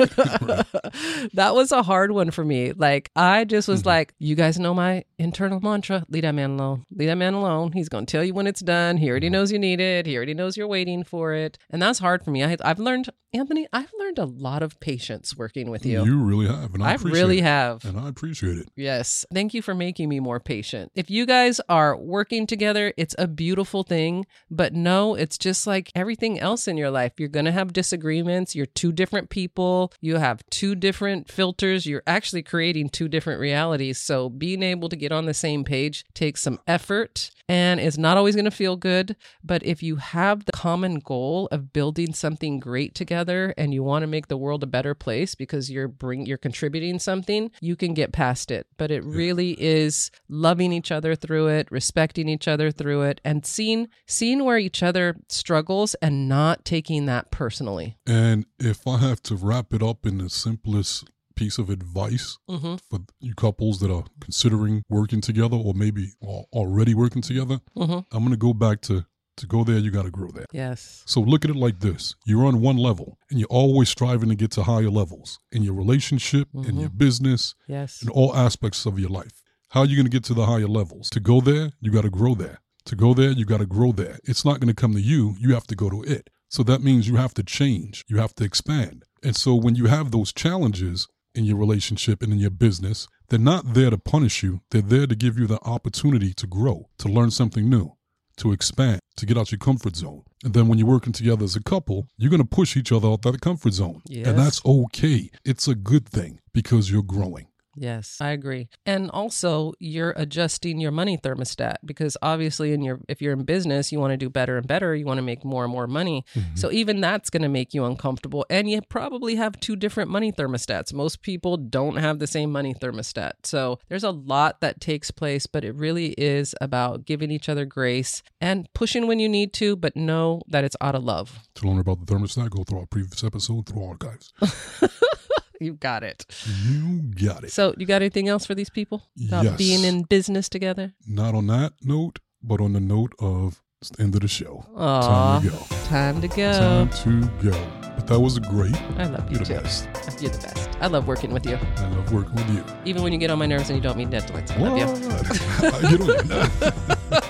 that 1.34 1.52
was 1.54 1.72
a 1.72 1.82
hard 1.82 2.12
one 2.12 2.30
for 2.30 2.44
me. 2.44 2.72
Like 2.72 3.10
I 3.16 3.44
just 3.44 3.68
was 3.68 3.82
Mhm. 3.82 3.86
like, 3.86 4.14
you 4.18 4.34
guys 4.34 4.58
know 4.58 4.74
my 4.74 5.04
internal 5.18 5.60
mantra: 5.60 6.04
leave 6.08 6.22
that 6.22 6.32
man 6.34 6.50
alone. 6.52 6.84
Leave 6.94 7.08
that 7.08 7.16
man 7.16 7.34
alone. 7.34 7.72
He's 7.72 7.88
gonna 7.88 8.06
tell 8.06 8.24
you 8.24 8.34
when 8.34 8.46
it's 8.46 8.60
done. 8.60 8.96
He 8.98 9.10
already 9.10 9.28
Mhm. 9.28 9.32
knows 9.32 9.52
you 9.52 9.58
need 9.58 9.80
it. 9.80 10.06
He 10.06 10.16
already 10.16 10.34
knows 10.34 10.56
you're 10.56 10.66
waiting 10.68 11.04
for 11.04 11.32
it, 11.34 11.58
and 11.70 11.80
that's 11.80 11.98
hard 11.98 12.24
for 12.24 12.30
me. 12.30 12.44
I, 12.44 12.56
I've 12.62 12.78
learned, 12.78 13.10
Anthony. 13.32 13.66
I've 13.72 13.92
learned 13.98 14.18
a 14.18 14.24
lot 14.24 14.62
of 14.62 14.78
patience 14.80 15.36
working 15.36 15.70
with 15.70 15.84
you. 15.86 16.04
You 16.04 16.18
really 16.18 16.46
have, 16.46 16.74
and 16.74 16.82
I, 16.82 16.92
I 16.92 16.94
really 16.96 17.38
it. 17.38 17.44
have. 17.44 17.84
and 17.84 17.98
I 17.98 18.08
appreciate 18.08 18.58
it. 18.58 18.68
Yes. 18.76 19.24
Thank 19.32 19.54
you 19.54 19.62
for 19.62 19.74
making 19.74 20.08
me 20.08 20.20
more 20.20 20.40
patient. 20.40 20.90
If 20.94 21.10
you 21.10 21.26
guys 21.26 21.60
are 21.68 21.96
working 21.96 22.46
together, 22.46 22.92
it's 22.96 23.14
a 23.18 23.26
beautiful 23.30 23.82
thing. 23.82 24.26
But 24.50 24.74
no, 24.74 25.14
it's 25.14 25.38
just 25.38 25.66
like 25.66 25.90
everything 25.94 26.38
else 26.38 26.68
in 26.68 26.76
your 26.76 26.90
life. 26.90 27.12
You're 27.18 27.28
going 27.28 27.46
to 27.46 27.52
have 27.52 27.72
disagreements. 27.72 28.54
You're 28.54 28.66
two 28.66 28.92
different 28.92 29.30
people. 29.30 29.92
You 30.00 30.16
have 30.16 30.42
two 30.50 30.74
different 30.74 31.30
filters. 31.30 31.86
You're 31.86 32.02
actually 32.06 32.42
creating 32.42 32.90
two 32.90 33.08
different 33.08 33.40
realities. 33.40 33.98
So 33.98 34.28
being 34.28 34.62
able 34.62 34.88
to 34.88 34.96
get 34.96 35.12
on 35.12 35.26
the 35.26 35.34
same 35.34 35.64
page 35.64 36.04
takes 36.14 36.42
some 36.42 36.60
effort 36.66 37.30
and 37.50 37.80
it's 37.80 37.98
not 37.98 38.16
always 38.16 38.36
going 38.36 38.44
to 38.44 38.50
feel 38.52 38.76
good. 38.76 39.16
But 39.42 39.66
if 39.66 39.82
you 39.82 39.96
have 39.96 40.44
the 40.44 40.52
common 40.52 41.00
goal 41.00 41.48
of 41.50 41.72
building 41.72 42.14
something 42.14 42.60
great 42.60 42.94
together 42.94 43.52
and 43.58 43.74
you 43.74 43.82
want 43.82 44.04
to 44.04 44.06
make 44.06 44.28
the 44.28 44.36
world 44.36 44.62
a 44.62 44.68
better 44.68 44.94
place 44.94 45.34
because 45.34 45.68
you're 45.68 45.88
bring 45.88 46.26
you're 46.26 46.38
contributing 46.38 47.00
something, 47.00 47.50
you 47.60 47.74
can 47.74 47.92
get 47.92 48.12
past 48.12 48.52
it. 48.52 48.68
But 48.76 48.92
it 48.92 49.04
really 49.04 49.60
is 49.60 50.12
loving 50.28 50.72
each 50.72 50.92
other 50.92 51.16
through 51.16 51.48
it, 51.48 51.66
respecting 51.72 52.28
each 52.28 52.46
other 52.46 52.70
through 52.70 53.02
it, 53.02 53.19
it 53.24 53.28
and 53.28 53.44
seeing 53.46 53.88
seeing 54.06 54.44
where 54.44 54.58
each 54.58 54.82
other 54.82 55.16
struggles 55.28 55.94
and 56.02 56.28
not 56.28 56.64
taking 56.64 57.06
that 57.06 57.30
personally. 57.30 57.96
And 58.06 58.46
if 58.58 58.86
I 58.86 58.98
have 58.98 59.22
to 59.24 59.36
wrap 59.36 59.72
it 59.72 59.82
up 59.82 60.06
in 60.06 60.18
the 60.18 60.28
simplest 60.30 61.04
piece 61.36 61.58
of 61.58 61.70
advice 61.70 62.36
Mm-hmm. 62.50 62.74
for 62.90 63.00
you 63.20 63.34
couples 63.34 63.80
that 63.80 63.90
are 63.90 64.04
considering 64.20 64.82
working 64.90 65.20
together 65.20 65.56
or 65.56 65.72
maybe 65.74 66.12
al- 66.22 66.46
already 66.52 66.94
working 66.94 67.22
together, 67.22 67.60
Mm-hmm. 67.76 68.00
I'm 68.14 68.18
going 68.24 68.30
to 68.30 68.36
go 68.36 68.52
back 68.54 68.80
to 68.82 69.06
to 69.36 69.46
go 69.46 69.64
there, 69.64 69.78
you 69.78 69.90
got 69.90 70.02
to 70.04 70.10
grow 70.10 70.28
there. 70.30 70.44
Yes. 70.52 71.02
So 71.06 71.20
look 71.22 71.44
at 71.46 71.50
it 71.50 71.56
like 71.56 71.80
this 71.80 72.14
you're 72.26 72.44
on 72.44 72.60
one 72.60 72.76
level 72.76 73.16
and 73.30 73.38
you're 73.38 73.48
always 73.48 73.88
striving 73.88 74.28
to 74.28 74.34
get 74.34 74.50
to 74.52 74.64
higher 74.64 74.90
levels 74.90 75.38
in 75.50 75.62
your 75.62 75.72
relationship, 75.72 76.48
in 76.52 76.76
your 76.78 76.90
business, 76.90 77.54
Yes. 77.66 78.02
in 78.02 78.10
all 78.10 78.36
aspects 78.36 78.84
of 78.84 78.98
your 78.98 79.08
life. 79.08 79.42
How 79.70 79.80
are 79.80 79.86
you 79.86 79.96
going 79.96 80.04
to 80.04 80.10
get 80.10 80.24
to 80.24 80.34
the 80.34 80.44
higher 80.46 80.66
levels? 80.68 81.08
To 81.10 81.20
go 81.20 81.40
there, 81.40 81.70
you 81.80 81.90
got 81.90 82.02
to 82.02 82.10
grow 82.10 82.34
there. 82.34 82.58
To 82.90 82.96
go 82.96 83.14
there, 83.14 83.30
you 83.30 83.44
got 83.44 83.58
to 83.58 83.66
grow 83.66 83.92
there. 83.92 84.18
It's 84.24 84.44
not 84.44 84.58
going 84.58 84.66
to 84.66 84.74
come 84.74 84.94
to 84.94 85.00
you, 85.00 85.36
you 85.38 85.54
have 85.54 85.68
to 85.68 85.76
go 85.76 85.90
to 85.90 86.02
it. 86.02 86.28
So 86.48 86.64
that 86.64 86.82
means 86.82 87.06
you 87.06 87.14
have 87.14 87.32
to 87.34 87.44
change, 87.44 88.04
you 88.08 88.16
have 88.16 88.34
to 88.34 88.42
expand. 88.42 89.04
And 89.22 89.36
so 89.36 89.54
when 89.54 89.76
you 89.76 89.86
have 89.86 90.10
those 90.10 90.32
challenges 90.32 91.06
in 91.32 91.44
your 91.44 91.56
relationship 91.56 92.20
and 92.20 92.32
in 92.32 92.40
your 92.40 92.50
business, 92.50 93.06
they're 93.28 93.38
not 93.38 93.74
there 93.74 93.90
to 93.90 93.96
punish 93.96 94.42
you, 94.42 94.62
they're 94.72 94.82
there 94.82 95.06
to 95.06 95.14
give 95.14 95.38
you 95.38 95.46
the 95.46 95.60
opportunity 95.62 96.34
to 96.34 96.48
grow, 96.48 96.88
to 96.98 97.06
learn 97.06 97.30
something 97.30 97.70
new, 97.70 97.92
to 98.38 98.50
expand, 98.50 98.98
to 99.18 99.24
get 99.24 99.38
out 99.38 99.52
your 99.52 99.60
comfort 99.60 99.94
zone. 99.94 100.24
And 100.42 100.52
then 100.52 100.66
when 100.66 100.80
you're 100.80 100.88
working 100.88 101.12
together 101.12 101.44
as 101.44 101.54
a 101.54 101.62
couple, 101.62 102.08
you're 102.18 102.28
going 102.28 102.42
to 102.42 102.56
push 102.56 102.76
each 102.76 102.90
other 102.90 103.06
out 103.06 103.24
of 103.24 103.34
the 103.34 103.38
comfort 103.38 103.74
zone. 103.74 104.02
Yes. 104.06 104.26
And 104.26 104.36
that's 104.36 104.60
okay. 104.66 105.30
It's 105.44 105.68
a 105.68 105.76
good 105.76 106.08
thing 106.08 106.40
because 106.52 106.90
you're 106.90 107.04
growing. 107.04 107.46
Yes, 107.80 108.18
I 108.20 108.32
agree. 108.32 108.68
And 108.84 109.10
also, 109.10 109.72
you're 109.78 110.12
adjusting 110.14 110.80
your 110.80 110.90
money 110.90 111.16
thermostat 111.16 111.76
because 111.82 112.14
obviously 112.20 112.74
in 112.74 112.82
your 112.82 113.00
if 113.08 113.22
you're 113.22 113.32
in 113.32 113.44
business, 113.44 113.90
you 113.90 113.98
want 113.98 114.10
to 114.10 114.18
do 114.18 114.28
better 114.28 114.58
and 114.58 114.68
better, 114.68 114.94
you 114.94 115.06
want 115.06 115.16
to 115.16 115.22
make 115.22 115.46
more 115.46 115.64
and 115.64 115.72
more 115.72 115.86
money. 115.86 116.26
Mm-hmm. 116.34 116.56
So 116.56 116.70
even 116.70 117.00
that's 117.00 117.30
going 117.30 117.42
to 117.42 117.48
make 117.48 117.72
you 117.72 117.86
uncomfortable 117.86 118.44
and 118.50 118.68
you 118.70 118.82
probably 118.82 119.36
have 119.36 119.58
two 119.60 119.76
different 119.76 120.10
money 120.10 120.30
thermostats. 120.30 120.92
Most 120.92 121.22
people 121.22 121.56
don't 121.56 121.96
have 121.96 122.18
the 122.18 122.26
same 122.26 122.52
money 122.52 122.74
thermostat. 122.74 123.32
So 123.44 123.78
there's 123.88 124.04
a 124.04 124.10
lot 124.10 124.60
that 124.60 124.82
takes 124.82 125.10
place, 125.10 125.46
but 125.46 125.64
it 125.64 125.74
really 125.74 126.08
is 126.18 126.54
about 126.60 127.06
giving 127.06 127.30
each 127.30 127.48
other 127.48 127.64
grace 127.64 128.22
and 128.42 128.68
pushing 128.74 129.06
when 129.06 129.20
you 129.20 129.28
need 129.28 129.54
to, 129.54 129.74
but 129.74 129.96
know 129.96 130.42
that 130.48 130.64
it's 130.64 130.76
out 130.82 130.94
of 130.94 131.02
love. 131.02 131.48
To 131.54 131.66
learn 131.66 131.78
about 131.78 132.04
the 132.04 132.14
thermostat, 132.14 132.50
go 132.50 132.62
through 132.62 132.80
our 132.80 132.86
previous 132.86 133.24
episode, 133.24 133.66
through 133.66 133.84
our 133.84 133.90
archives. 133.92 134.34
You 135.62 135.74
got 135.74 136.02
it. 136.02 136.24
You 136.66 137.02
got 137.26 137.44
it. 137.44 137.52
So, 137.52 137.74
you 137.76 137.84
got 137.84 138.00
anything 138.00 138.28
else 138.28 138.46
for 138.46 138.54
these 138.54 138.70
people 138.70 139.02
about 139.28 139.44
Yes. 139.44 139.56
being 139.58 139.84
in 139.84 140.04
business 140.04 140.48
together? 140.48 140.94
Not 141.06 141.34
on 141.34 141.46
that 141.48 141.74
note, 141.82 142.18
but 142.42 142.60
on 142.62 142.72
the 142.72 142.80
note 142.80 143.12
of 143.18 143.62
it's 143.82 143.90
the 143.90 144.02
end 144.02 144.14
of 144.14 144.22
the 144.22 144.28
show. 144.28 144.64
Aw, 144.76 145.40
Time 145.40 145.42
to 145.42 145.48
go. 145.50 145.56
Time 145.84 146.20
to 146.22 146.28
go. 146.28 146.52
Time 146.52 146.88
to 146.90 147.50
go. 147.50 147.66
But 147.96 148.06
that 148.06 148.20
was 148.20 148.38
great. 148.38 148.74
I 148.98 149.04
love 149.04 149.30
you 149.30 149.36
You're 149.36 149.44
the 149.44 149.54
too. 149.56 149.60
best. 149.60 149.88
You're 150.22 150.30
the 150.30 150.38
best. 150.38 150.70
I 150.80 150.86
love 150.86 151.06
working 151.06 151.30
with 151.32 151.44
you. 151.44 151.58
I 151.76 151.88
love 151.88 152.10
working 152.12 152.34
with 152.36 152.50
you. 152.54 152.64
Even 152.86 153.02
when 153.02 153.12
you 153.12 153.18
get 153.18 153.30
on 153.30 153.38
my 153.38 153.44
nerves 153.46 153.68
and 153.68 153.76
you 153.76 153.82
don't 153.82 153.98
mean 153.98 154.10
Netflix. 154.10 154.50
I 154.52 154.58
love 154.60 154.78
you. 154.78 154.86
What? 154.86 155.74
I 155.74 155.90
get 155.90 156.00
on 156.00 156.08
your 156.28 157.20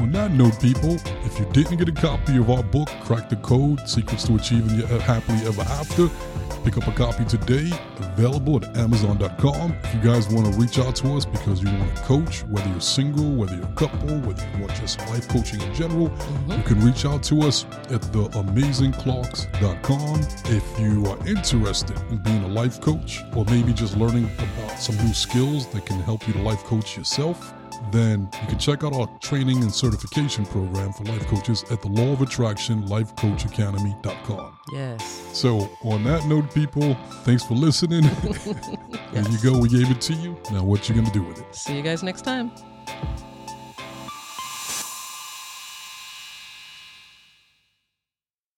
On 0.00 0.10
that 0.12 0.30
note, 0.32 0.58
people, 0.62 0.94
if 1.26 1.38
you 1.38 1.44
didn't 1.52 1.76
get 1.76 1.86
a 1.86 1.92
copy 1.92 2.38
of 2.38 2.48
our 2.48 2.62
book, 2.62 2.88
Crack 3.02 3.28
the 3.28 3.36
Code 3.36 3.86
Secrets 3.86 4.26
to 4.28 4.36
Achieving 4.36 4.78
Your 4.78 4.88
Happily 5.00 5.46
Ever 5.46 5.60
After, 5.60 6.08
pick 6.64 6.78
up 6.78 6.88
a 6.88 6.92
copy 6.92 7.26
today. 7.26 7.70
Available 7.98 8.56
at 8.56 8.74
Amazon.com. 8.78 9.76
If 9.84 9.94
you 9.94 10.00
guys 10.00 10.26
want 10.30 10.50
to 10.50 10.58
reach 10.58 10.78
out 10.78 10.96
to 10.96 11.16
us 11.16 11.26
because 11.26 11.62
you 11.62 11.70
want 11.70 11.94
to 11.94 12.02
coach, 12.04 12.44
whether 12.44 12.66
you're 12.70 12.80
single, 12.80 13.30
whether 13.30 13.54
you're 13.54 13.66
a 13.66 13.74
couple, 13.74 14.18
whether 14.20 14.42
you 14.42 14.60
want 14.60 14.74
just 14.76 15.00
life 15.10 15.28
coaching 15.28 15.60
in 15.60 15.74
general, 15.74 16.08
mm-hmm. 16.08 16.52
you 16.52 16.62
can 16.62 16.80
reach 16.80 17.04
out 17.04 17.22
to 17.24 17.42
us 17.42 17.66
at 17.90 18.00
theamazingclarks.com. 18.00 20.20
If 20.46 20.80
you 20.80 21.04
are 21.08 21.18
interested 21.28 22.00
in 22.10 22.16
being 22.18 22.44
a 22.44 22.48
life 22.48 22.80
coach 22.80 23.22
or 23.36 23.44
maybe 23.44 23.74
just 23.74 23.98
learning 23.98 24.30
about 24.38 24.78
some 24.78 24.96
new 25.04 25.12
skills 25.12 25.66
that 25.72 25.84
can 25.84 26.00
help 26.00 26.26
you 26.26 26.32
to 26.32 26.40
life 26.40 26.64
coach 26.64 26.96
yourself, 26.96 27.52
then 27.92 28.28
you 28.40 28.48
can 28.48 28.58
check 28.58 28.84
out 28.84 28.92
our 28.92 29.06
training 29.20 29.62
and 29.62 29.72
certification 29.72 30.44
program 30.46 30.92
for 30.92 31.04
life 31.04 31.26
coaches 31.26 31.64
at 31.70 31.80
the 31.82 31.88
Law 31.88 32.12
of 32.12 32.22
Attraction 32.22 32.82
LifeCoachAcademy.com. 32.84 34.58
Yes. 34.72 35.28
So, 35.32 35.70
on 35.84 36.04
that 36.04 36.26
note, 36.26 36.52
people, 36.54 36.94
thanks 37.24 37.44
for 37.44 37.54
listening. 37.54 38.02
there 39.12 39.28
you 39.28 39.38
go. 39.42 39.58
We 39.58 39.68
gave 39.68 39.90
it 39.90 40.00
to 40.02 40.14
you. 40.14 40.36
Now, 40.50 40.64
what 40.64 40.88
you 40.88 40.94
gonna 40.94 41.10
do 41.10 41.22
with 41.22 41.40
it? 41.40 41.54
See 41.54 41.76
you 41.76 41.82
guys 41.82 42.02
next 42.02 42.22
time. 42.22 42.50